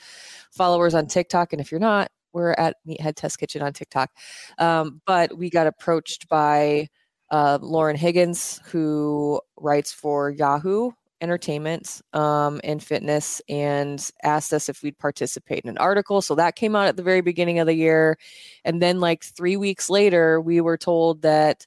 followers 0.50 0.94
on 0.94 1.06
TikTok. 1.06 1.52
And 1.52 1.60
if 1.60 1.70
you're 1.70 1.80
not, 1.80 2.10
we're 2.32 2.52
at 2.52 2.76
Meathead 2.86 3.16
Test 3.16 3.38
Kitchen 3.38 3.62
on 3.62 3.72
TikTok. 3.72 4.10
Um, 4.58 5.00
but 5.06 5.36
we 5.36 5.48
got 5.48 5.66
approached 5.66 6.28
by 6.28 6.88
uh, 7.30 7.58
Lauren 7.60 7.96
Higgins, 7.96 8.60
who 8.66 9.40
writes 9.56 9.92
for 9.92 10.30
Yahoo 10.30 10.90
Entertainment 11.22 12.02
um, 12.12 12.60
and 12.62 12.82
Fitness, 12.82 13.40
and 13.48 14.10
asked 14.22 14.52
us 14.52 14.68
if 14.68 14.82
we'd 14.82 14.98
participate 14.98 15.64
in 15.64 15.70
an 15.70 15.78
article. 15.78 16.20
So 16.20 16.34
that 16.34 16.56
came 16.56 16.76
out 16.76 16.88
at 16.88 16.96
the 16.96 17.02
very 17.02 17.22
beginning 17.22 17.58
of 17.58 17.66
the 17.66 17.74
year. 17.74 18.18
And 18.64 18.82
then, 18.82 19.00
like 19.00 19.24
three 19.24 19.56
weeks 19.56 19.88
later, 19.88 20.40
we 20.40 20.60
were 20.60 20.76
told 20.76 21.22
that 21.22 21.66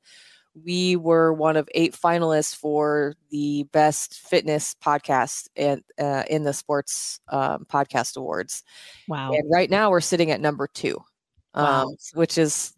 we 0.66 0.96
were 0.96 1.34
one 1.34 1.58
of 1.58 1.70
eight 1.76 1.94
finalists 1.94 2.56
for 2.56 3.16
the 3.32 3.64
best 3.72 4.20
fitness 4.20 4.76
podcast 4.84 5.48
and 5.56 5.84
uh, 6.00 6.24
in 6.30 6.44
the 6.44 6.54
sports 6.54 7.20
um, 7.30 7.66
podcast 7.70 8.18
awards. 8.18 8.64
Wow. 9.08 9.32
And 9.34 9.50
right 9.52 9.70
now 9.70 9.90
we're 9.90 10.02
sitting 10.02 10.32
at 10.32 10.42
number 10.42 10.68
two, 10.68 11.04
Wow. 11.56 11.84
um, 11.84 11.96
which 12.14 12.38
is 12.38 12.74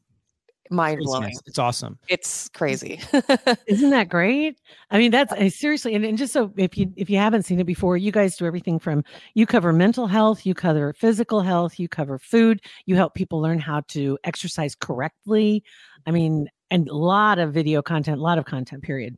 mind 0.71 1.01
It's, 1.01 1.05
blowing. 1.05 1.41
it's 1.45 1.59
awesome. 1.59 1.99
It's 2.07 2.49
crazy. 2.49 2.99
Isn't 3.67 3.89
that 3.91 4.09
great? 4.09 4.59
I 4.89 4.97
mean, 4.97 5.11
that's 5.11 5.31
uh 5.31 5.37
I 5.37 5.49
seriously, 5.49 5.93
and, 5.95 6.05
and 6.05 6.17
just 6.17 6.33
so 6.33 6.51
if 6.57 6.77
you 6.77 6.91
if 6.95 7.09
you 7.09 7.17
haven't 7.17 7.43
seen 7.43 7.59
it 7.59 7.65
before, 7.65 7.97
you 7.97 8.11
guys 8.11 8.37
do 8.37 8.45
everything 8.45 8.79
from 8.79 9.03
you 9.35 9.45
cover 9.45 9.73
mental 9.73 10.07
health, 10.07 10.45
you 10.45 10.53
cover 10.53 10.93
physical 10.93 11.41
health, 11.41 11.79
you 11.79 11.87
cover 11.89 12.17
food, 12.19 12.61
you 12.85 12.95
help 12.95 13.13
people 13.15 13.41
learn 13.41 13.59
how 13.59 13.81
to 13.89 14.17
exercise 14.23 14.75
correctly. 14.75 15.63
I 16.05 16.11
mean, 16.11 16.47
and 16.69 16.87
a 16.89 16.95
lot 16.95 17.39
of 17.39 17.53
video 17.53 17.81
content, 17.81 18.19
a 18.19 18.21
lot 18.23 18.37
of 18.37 18.45
content. 18.45 18.83
Period. 18.83 19.17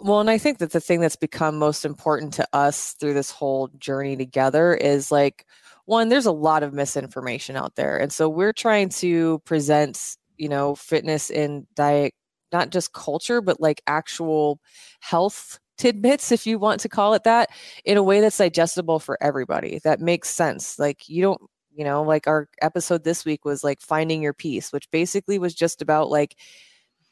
well, 0.00 0.20
and 0.20 0.30
I 0.30 0.38
think 0.38 0.58
that 0.58 0.72
the 0.72 0.80
thing 0.80 1.00
that's 1.00 1.16
become 1.16 1.58
most 1.58 1.84
important 1.84 2.34
to 2.34 2.46
us 2.52 2.92
through 3.00 3.14
this 3.14 3.30
whole 3.30 3.68
journey 3.78 4.16
together 4.16 4.74
is 4.74 5.10
like, 5.10 5.46
one, 5.86 6.08
there's 6.10 6.26
a 6.26 6.32
lot 6.32 6.62
of 6.62 6.74
misinformation 6.74 7.56
out 7.56 7.76
there. 7.76 7.96
And 7.98 8.12
so 8.12 8.28
we're 8.28 8.52
trying 8.52 8.88
to 8.90 9.38
present, 9.46 10.16
you 10.38 10.48
know, 10.48 10.74
fitness 10.74 11.30
and 11.30 11.66
diet, 11.74 12.14
not 12.52 12.70
just 12.70 12.92
culture, 12.92 13.40
but 13.40 13.60
like 13.60 13.82
actual 13.86 14.60
health 15.00 15.58
tidbits, 15.78 16.32
if 16.32 16.46
you 16.46 16.58
want 16.58 16.80
to 16.80 16.88
call 16.88 17.14
it 17.14 17.24
that, 17.24 17.50
in 17.84 17.96
a 17.96 18.02
way 18.02 18.20
that's 18.20 18.38
digestible 18.38 18.98
for 18.98 19.18
everybody, 19.20 19.80
that 19.84 20.00
makes 20.00 20.28
sense. 20.30 20.78
Like, 20.78 21.08
you 21.08 21.22
don't, 21.22 21.40
you 21.74 21.84
know, 21.84 22.02
like 22.02 22.26
our 22.26 22.48
episode 22.62 23.04
this 23.04 23.24
week 23.24 23.44
was 23.44 23.62
like 23.62 23.80
finding 23.80 24.22
your 24.22 24.32
peace, 24.32 24.72
which 24.72 24.90
basically 24.90 25.38
was 25.38 25.54
just 25.54 25.82
about 25.82 26.08
like 26.08 26.36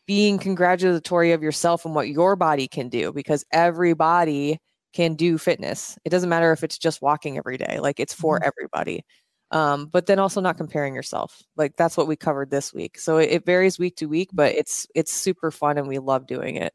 being 0.06 0.38
congratulatory 0.38 1.32
of 1.32 1.42
yourself 1.42 1.84
and 1.84 1.94
what 1.94 2.08
your 2.08 2.36
body 2.36 2.68
can 2.68 2.88
do 2.88 3.12
because 3.12 3.44
everybody 3.52 4.58
can 4.94 5.14
do 5.14 5.38
fitness. 5.38 5.98
It 6.04 6.10
doesn't 6.10 6.28
matter 6.28 6.52
if 6.52 6.62
it's 6.62 6.78
just 6.78 7.02
walking 7.02 7.36
every 7.36 7.58
day, 7.58 7.80
like 7.80 8.00
it's 8.00 8.14
for 8.14 8.38
mm-hmm. 8.38 8.48
everybody. 8.48 9.04
Um, 9.50 9.86
but 9.86 10.06
then 10.06 10.18
also 10.18 10.40
not 10.40 10.56
comparing 10.56 10.94
yourself. 10.94 11.42
Like 11.56 11.76
that's 11.76 11.96
what 11.96 12.08
we 12.08 12.16
covered 12.16 12.50
this 12.50 12.72
week. 12.72 12.98
So 12.98 13.18
it, 13.18 13.30
it 13.30 13.46
varies 13.46 13.78
week 13.78 13.96
to 13.96 14.06
week, 14.06 14.30
but 14.32 14.54
it's 14.54 14.86
it's 14.94 15.12
super 15.12 15.50
fun 15.50 15.78
and 15.78 15.86
we 15.86 15.98
love 15.98 16.26
doing 16.26 16.56
it. 16.56 16.74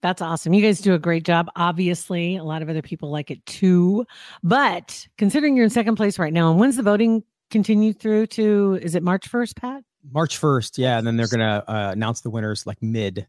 That's 0.00 0.20
awesome. 0.20 0.52
You 0.52 0.62
guys 0.62 0.80
do 0.80 0.94
a 0.94 0.98
great 0.98 1.24
job. 1.24 1.48
Obviously, 1.54 2.36
a 2.36 2.42
lot 2.42 2.60
of 2.60 2.68
other 2.68 2.82
people 2.82 3.10
like 3.10 3.30
it 3.30 3.44
too. 3.46 4.04
But 4.42 5.06
considering 5.16 5.56
you're 5.56 5.64
in 5.64 5.70
second 5.70 5.94
place 5.94 6.18
right 6.18 6.32
now, 6.32 6.50
and 6.50 6.58
when's 6.58 6.76
the 6.76 6.82
voting 6.82 7.22
continue 7.50 7.92
through 7.92 8.26
to? 8.28 8.80
Is 8.82 8.96
it 8.96 9.04
March 9.04 9.28
first, 9.28 9.56
Pat? 9.56 9.84
March 10.10 10.40
1st. 10.40 10.78
Yeah. 10.78 10.98
And 10.98 11.06
then 11.06 11.16
they're 11.16 11.28
going 11.28 11.40
to 11.40 11.70
uh, 11.70 11.92
announce 11.92 12.22
the 12.22 12.30
winners 12.30 12.66
like 12.66 12.82
mid 12.82 13.26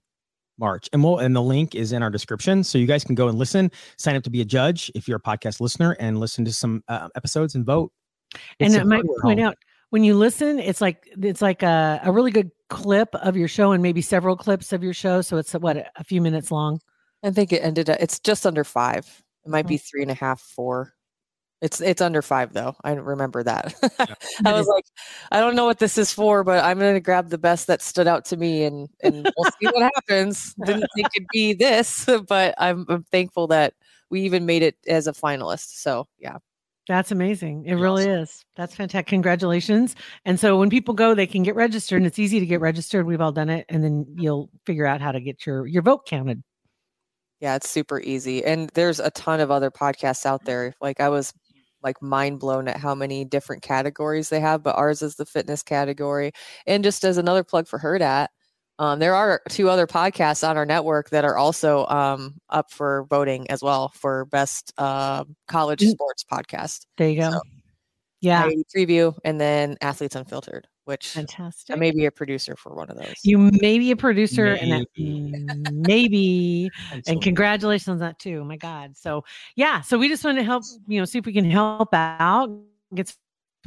March. 0.57 0.89
And 0.93 1.03
we'll, 1.03 1.19
and 1.19 1.35
the 1.35 1.41
link 1.41 1.75
is 1.75 1.91
in 1.91 2.01
our 2.01 2.09
description. 2.09 2.63
So 2.63 2.77
you 2.77 2.87
guys 2.87 3.03
can 3.03 3.15
go 3.15 3.27
and 3.27 3.37
listen, 3.37 3.71
sign 3.97 4.15
up 4.15 4.23
to 4.23 4.29
be 4.29 4.41
a 4.41 4.45
judge 4.45 4.91
if 4.95 5.07
you're 5.07 5.17
a 5.17 5.21
podcast 5.21 5.59
listener 5.59 5.95
and 5.99 6.19
listen 6.19 6.45
to 6.45 6.53
some 6.53 6.83
uh, 6.87 7.09
episodes 7.15 7.55
and 7.55 7.65
vote. 7.65 7.91
And 8.59 8.73
It's 8.73 8.75
I 8.75 8.81
a 8.81 8.85
might 8.85 9.03
point 9.21 9.39
home. 9.39 9.47
out 9.47 9.57
when 9.89 10.03
you 10.03 10.15
listen, 10.15 10.59
it's 10.59 10.81
like 10.81 11.07
it's 11.21 11.41
like 11.41 11.61
a, 11.63 12.01
a 12.03 12.11
really 12.11 12.31
good 12.31 12.51
clip 12.69 13.13
of 13.15 13.37
your 13.37 13.47
show 13.47 13.71
and 13.73 13.83
maybe 13.83 14.01
several 14.01 14.35
clips 14.35 14.73
of 14.73 14.83
your 14.83 14.93
show. 14.93 15.21
So 15.21 15.37
it's 15.37 15.53
what 15.53 15.77
a 15.95 16.03
few 16.03 16.21
minutes 16.21 16.51
long. 16.51 16.79
I 17.23 17.31
think 17.31 17.53
it 17.53 17.63
ended 17.63 17.89
up. 17.89 17.97
It's 17.99 18.19
just 18.19 18.45
under 18.45 18.63
five. 18.63 19.05
It 19.45 19.49
might 19.49 19.65
Mm-hmm. 19.65 19.67
be 19.67 19.77
three 19.77 20.01
and 20.01 20.11
a 20.11 20.15
half, 20.15 20.41
four. 20.41 20.93
It's 21.61 21.79
it's 21.79 22.01
under 22.01 22.21
five 22.21 22.51
though. 22.53 22.75
I 22.83 22.91
remember 22.93 23.41
that. 23.43 23.73
I 24.45 24.51
was 24.53 24.67
like, 24.67 24.83
I 25.31 25.39
don't 25.39 25.55
know 25.55 25.65
what 25.65 25.79
this 25.79 25.97
is 25.97 26.11
for, 26.11 26.43
but 26.43 26.63
I'm 26.63 26.77
gonna 26.79 26.99
grab 26.99 27.29
the 27.29 27.37
best 27.37 27.67
that 27.67 27.81
stood 27.81 28.07
out 28.07 28.25
to 28.25 28.37
me, 28.37 28.65
and 28.65 28.89
and 29.01 29.29
we'll 29.37 29.45
see 29.61 29.67
what 29.67 29.83
happens. 29.95 30.53
Didn't 30.65 30.87
think 30.95 31.07
it'd 31.15 31.27
be 31.31 31.53
this, 31.53 32.05
but 32.27 32.55
I'm, 32.57 32.85
I'm 32.89 33.03
thankful 33.03 33.47
that 33.47 33.75
we 34.09 34.21
even 34.23 34.45
made 34.45 34.61
it 34.63 34.75
as 34.87 35.07
a 35.07 35.13
finalist. 35.13 35.77
So 35.79 36.07
yeah, 36.19 36.39
That's 36.87 37.11
amazing. 37.11 37.65
It 37.65 37.75
really 37.75 38.05
is. 38.05 38.43
That's 38.57 38.75
fantastic. 38.75 39.07
Congratulations. 39.07 39.95
And 40.25 40.39
so 40.39 40.57
when 40.57 40.69
people 40.69 40.93
go, 40.93 41.15
they 41.15 41.27
can 41.27 41.43
get 41.43 41.55
registered 41.55 41.97
and 41.97 42.05
it's 42.05 42.19
easy 42.19 42.39
to 42.41 42.45
get 42.45 42.59
registered. 42.61 43.05
We've 43.05 43.21
all 43.21 43.31
done 43.31 43.49
it. 43.49 43.65
And 43.69 43.83
then 43.83 44.05
you'll 44.17 44.49
figure 44.65 44.85
out 44.85 44.99
how 45.01 45.11
to 45.13 45.21
get 45.21 45.45
your, 45.45 45.65
your 45.65 45.81
vote 45.81 46.05
counted. 46.05 46.43
yeah, 47.43 47.55
it's 47.57 47.69
super 47.69 47.99
easy, 47.99 48.41
and 48.45 48.69
there's 48.73 49.01
a 49.01 49.11
ton 49.11 49.41
of 49.41 49.51
other 49.51 49.69
podcasts 49.69 50.25
out 50.25 50.45
there. 50.45 50.73
Like 50.79 51.01
I 51.01 51.09
was 51.09 51.33
like 51.83 52.01
mind 52.01 52.39
blown 52.39 52.69
at 52.69 52.77
how 52.77 52.95
many 52.95 53.25
different 53.25 53.61
categories 53.61 54.29
they 54.29 54.39
have, 54.39 54.63
but 54.63 54.77
ours 54.77 55.01
is 55.01 55.15
the 55.15 55.25
fitness 55.25 55.61
category. 55.61 56.31
And 56.65 56.85
just 56.85 57.03
as 57.03 57.17
another 57.17 57.43
plug 57.43 57.67
for 57.67 57.79
Hurrdat, 57.79 58.27
um, 58.79 58.99
there 58.99 59.15
are 59.15 59.41
two 59.49 59.69
other 59.69 59.85
podcasts 59.87 60.47
on 60.47 60.57
our 60.57 60.65
network 60.65 61.09
that 61.11 61.23
are 61.25 61.37
also 61.37 61.85
um, 61.87 62.35
up 62.49 62.71
for 62.71 63.05
voting 63.09 63.49
as 63.51 63.61
well 63.61 63.89
for 63.89 64.25
best 64.25 64.73
uh, 64.77 65.23
college 65.47 65.79
Mm. 65.81 65.91
sports 65.91 66.23
podcast. 66.23 66.85
There 66.97 67.09
you 67.09 67.19
go. 67.21 67.31
So, 67.31 67.41
yeah. 68.21 68.49
Preview 68.75 69.13
and 69.25 69.39
then 69.39 69.75
Athletes 69.81 70.15
Unfiltered, 70.15 70.65
which 70.85 71.09
Fantastic. 71.09 71.75
I 71.75 71.77
may 71.77 71.91
be 71.91 72.05
a 72.05 72.11
producer 72.11 72.55
for 72.55 72.73
one 72.73 72.89
of 72.89 72.97
those. 72.97 73.15
You 73.23 73.37
may 73.37 73.77
be 73.79 73.91
a 73.91 73.95
producer 73.97 74.45
and 74.53 74.71
that 74.71 74.87
maybe 75.71 76.69
And 76.91 77.03
and 77.05 77.21
congratulations 77.21 77.89
on 77.89 77.97
that 77.99 78.19
too. 78.19 78.43
My 78.45 78.55
God. 78.57 78.95
So 78.95 79.25
yeah, 79.57 79.81
so 79.81 79.97
we 79.97 80.07
just 80.07 80.23
want 80.23 80.37
to 80.37 80.43
help, 80.43 80.63
you 80.87 80.99
know, 80.99 81.05
see 81.05 81.19
if 81.19 81.25
we 81.25 81.33
can 81.33 81.49
help 81.49 81.89
out, 81.93 82.49
get 82.95 83.09
some 83.09 83.17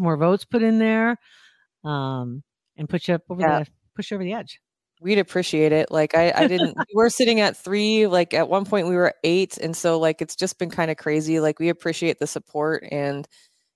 more 0.01 0.17
votes 0.17 0.45
put 0.47 0.63
in 0.63 0.79
there, 0.79 1.19
um, 1.85 2.43
and 2.77 2.89
put 2.89 3.09
you 3.09 3.15
up 3.15 3.23
over 3.29 3.43
Yeah. 3.43 3.59
the 3.61 3.67
push 3.95 4.11
you 4.11 4.17
over 4.17 4.25
the 4.25 4.33
edge. 4.33 4.59
We'd 5.01 5.19
appreciate 5.19 5.73
it. 5.73 5.91
Like 5.91 6.15
I, 6.15 6.33
I 6.35 6.47
didn't. 6.47 6.77
we're 6.95 7.11
sitting 7.11 7.41
at 7.41 7.57
three. 7.57 8.07
Like 8.07 8.33
at 8.33 8.49
one 8.49 8.65
point 8.65 8.89
we 8.89 8.97
were 8.97 9.15
eight, 9.25 9.59
and 9.59 9.77
so 9.77 9.99
like 9.99 10.23
it's 10.23 10.37
just 10.37 10.59
been 10.59 10.71
kind 10.71 10.91
of 10.91 10.97
crazy. 10.97 11.39
Like 11.41 11.59
we 11.59 11.69
appreciate 11.69 12.19
the 12.19 12.27
support, 12.27 12.85
and 12.91 13.29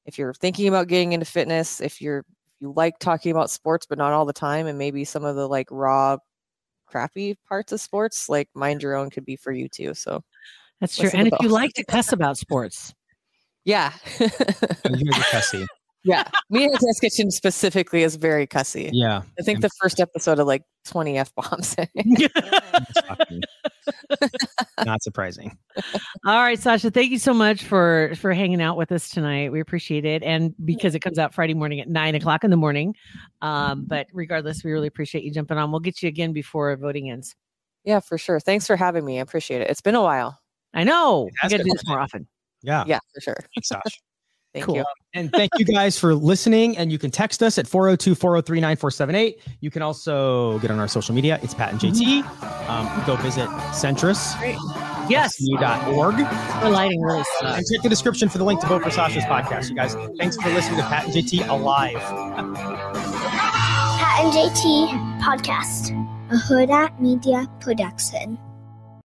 if 0.07 0.19
you're 0.19 0.35
thinking 0.35 0.69
about 0.69 0.89
getting 0.89 1.13
into 1.13 1.27
fitness, 1.27 1.81
if 1.81 2.01
you're 2.01 2.21
if 2.21 2.61
you 2.61 2.73
like 2.75 2.99
talking 2.99 3.33
about 3.33 3.51
sports 3.51 3.87
but 3.87 3.99
not 3.99 4.13
all 4.13 4.25
the 4.25 4.33
time, 4.33 4.67
and 4.67 4.79
maybe 4.79 5.05
some 5.05 5.25
of 5.25 5.37
the 5.37 5.47
like 5.47 5.69
raw, 5.71 6.17
crappy 6.87 7.37
parts 7.47 7.73
of 7.73 7.81
sports, 7.81 8.29
like 8.29 8.49
mind 8.55 8.83
your 8.83 8.97
own 8.97 9.11
could 9.11 9.27
be 9.27 9.37
for 9.37 9.53
you 9.53 9.69
too. 9.69 9.93
So 9.95 10.23
That's 10.81 10.97
true. 10.97 11.11
And 11.13 11.29
to 11.29 11.37
if 11.37 11.43
you 11.43 11.51
like 11.51 11.75
to 11.75 11.85
cuss 11.85 12.13
about 12.13 12.39
sports, 12.39 12.95
yeah, 13.65 13.93
You 14.19 14.29
guys 15.11 15.19
are 15.19 15.23
cussy. 15.31 15.67
Yeah. 16.03 16.25
Meathead 16.53 16.79
Test 16.79 17.01
Kitchen 17.01 17.31
specifically 17.31 18.03
is 18.03 18.17
very 18.17 18.47
cussy. 18.47 18.91
Yeah. 18.93 19.23
I 19.39 19.43
think 19.43 19.61
the 19.61 19.71
first 19.81 20.01
episode 20.01 20.39
of 20.39 20.47
like 20.47 20.63
20 20.87 21.19
f 21.19 21.33
bombs. 21.35 21.77
Not 24.85 25.03
surprising. 25.03 25.57
All 26.25 26.43
right, 26.43 26.59
Sasha, 26.59 26.91
thank 26.91 27.11
you 27.11 27.19
so 27.19 27.35
much 27.35 27.65
for 27.65 28.13
for 28.17 28.33
hanging 28.33 28.63
out 28.63 28.77
with 28.77 28.93
us 28.93 29.09
tonight. 29.11 29.53
We 29.53 29.61
appreciate 29.61 30.05
it, 30.05 30.23
and 30.23 30.55
because 30.65 30.95
it 30.95 31.01
comes 31.01 31.19
out 31.19 31.35
Friday 31.35 31.55
morning 31.55 31.81
at 31.81 31.89
nine 31.89 32.15
o'clock 32.15 32.45
in 32.45 32.51
the 32.51 32.57
morning. 32.57 32.95
Um, 33.43 33.85
but 33.87 34.07
regardless, 34.13 34.65
we 34.65 34.73
really 34.73 34.89
appreciate 34.89 35.25
you 35.25 35.33
jumping 35.33 35.59
on. 35.59 35.71
We'll 35.71 35.81
get 35.81 36.03
you 36.03 36.09
again 36.09 36.33
before 36.33 36.75
voting 36.77 37.11
ends. 37.11 37.35
yeah, 37.85 38.01
for 38.01 38.19
sure. 38.19 38.41
Thanks 38.41 38.67
for 38.67 38.77
having 38.77 39.05
me. 39.05 39.19
I 39.19 39.23
appreciate 39.23 39.61
it. 39.61 39.71
It's 39.71 39.81
been 39.83 39.95
a 39.95 40.03
while. 40.03 40.39
I 40.73 40.85
know 40.85 41.29
I 41.43 41.47
has 41.47 41.53
got 41.53 41.59
to 41.59 41.65
do 41.65 41.71
this 41.73 41.87
more 41.87 42.01
often. 42.01 42.27
Yeah. 42.63 42.85
Yeah, 42.87 43.01
for 43.13 43.21
sure. 43.21 43.37
Thanks, 43.55 43.69
Sash. 43.69 44.01
Thank 44.53 44.67
Cool. 44.67 44.77
you. 44.77 44.85
And 45.15 45.31
thank 45.33 45.53
you 45.59 45.65
guys 45.65 45.99
for 45.99 46.15
listening. 46.15 46.77
And 46.77 46.91
you 46.91 46.99
can 46.99 47.11
text 47.11 47.43
us 47.43 47.57
at 47.59 47.67
402 47.69 48.15
403 48.17 48.61
9478. 48.61 49.41
You 49.61 49.71
can 49.71 49.83
also 49.83 50.59
get 50.59 50.71
on 50.71 50.79
our 50.81 50.89
social 50.89 51.15
media. 51.15 51.39
It's 51.43 51.55
Pat 51.55 51.71
and 51.73 51.81
JT. 51.81 52.25
Um, 52.69 53.07
go 53.07 53.17
visit 53.17 53.49
Centris. 53.73 54.35
Yes, 55.09 55.35
org 55.89 56.17
the 56.17 56.71
lighting 56.71 57.01
really 57.01 57.25
sucks. 57.41 57.59
and 57.59 57.67
check 57.67 57.83
the 57.83 57.89
description 57.89 58.29
for 58.29 58.39
the 58.39 58.45
link 58.45 58.61
to 58.61 58.67
vote 58.69 58.83
for 58.85 58.91
Sasha's 58.91 59.25
podcast. 59.25 59.69
You 59.69 59.75
guys, 59.75 59.97
thanks 60.19 60.37
for 60.37 60.49
listening 60.51 60.77
to 60.79 60.85
Pat 60.87 61.07
and 61.07 61.15
JT 61.15 61.49
Alive. 61.49 61.97
Pat 61.97 62.39
and 64.25 64.33
JT 64.33 65.21
Podcast, 65.21 65.91
a 66.31 66.35
Hurrdat 66.37 67.01
Media 67.01 67.49
Production. 67.61 68.39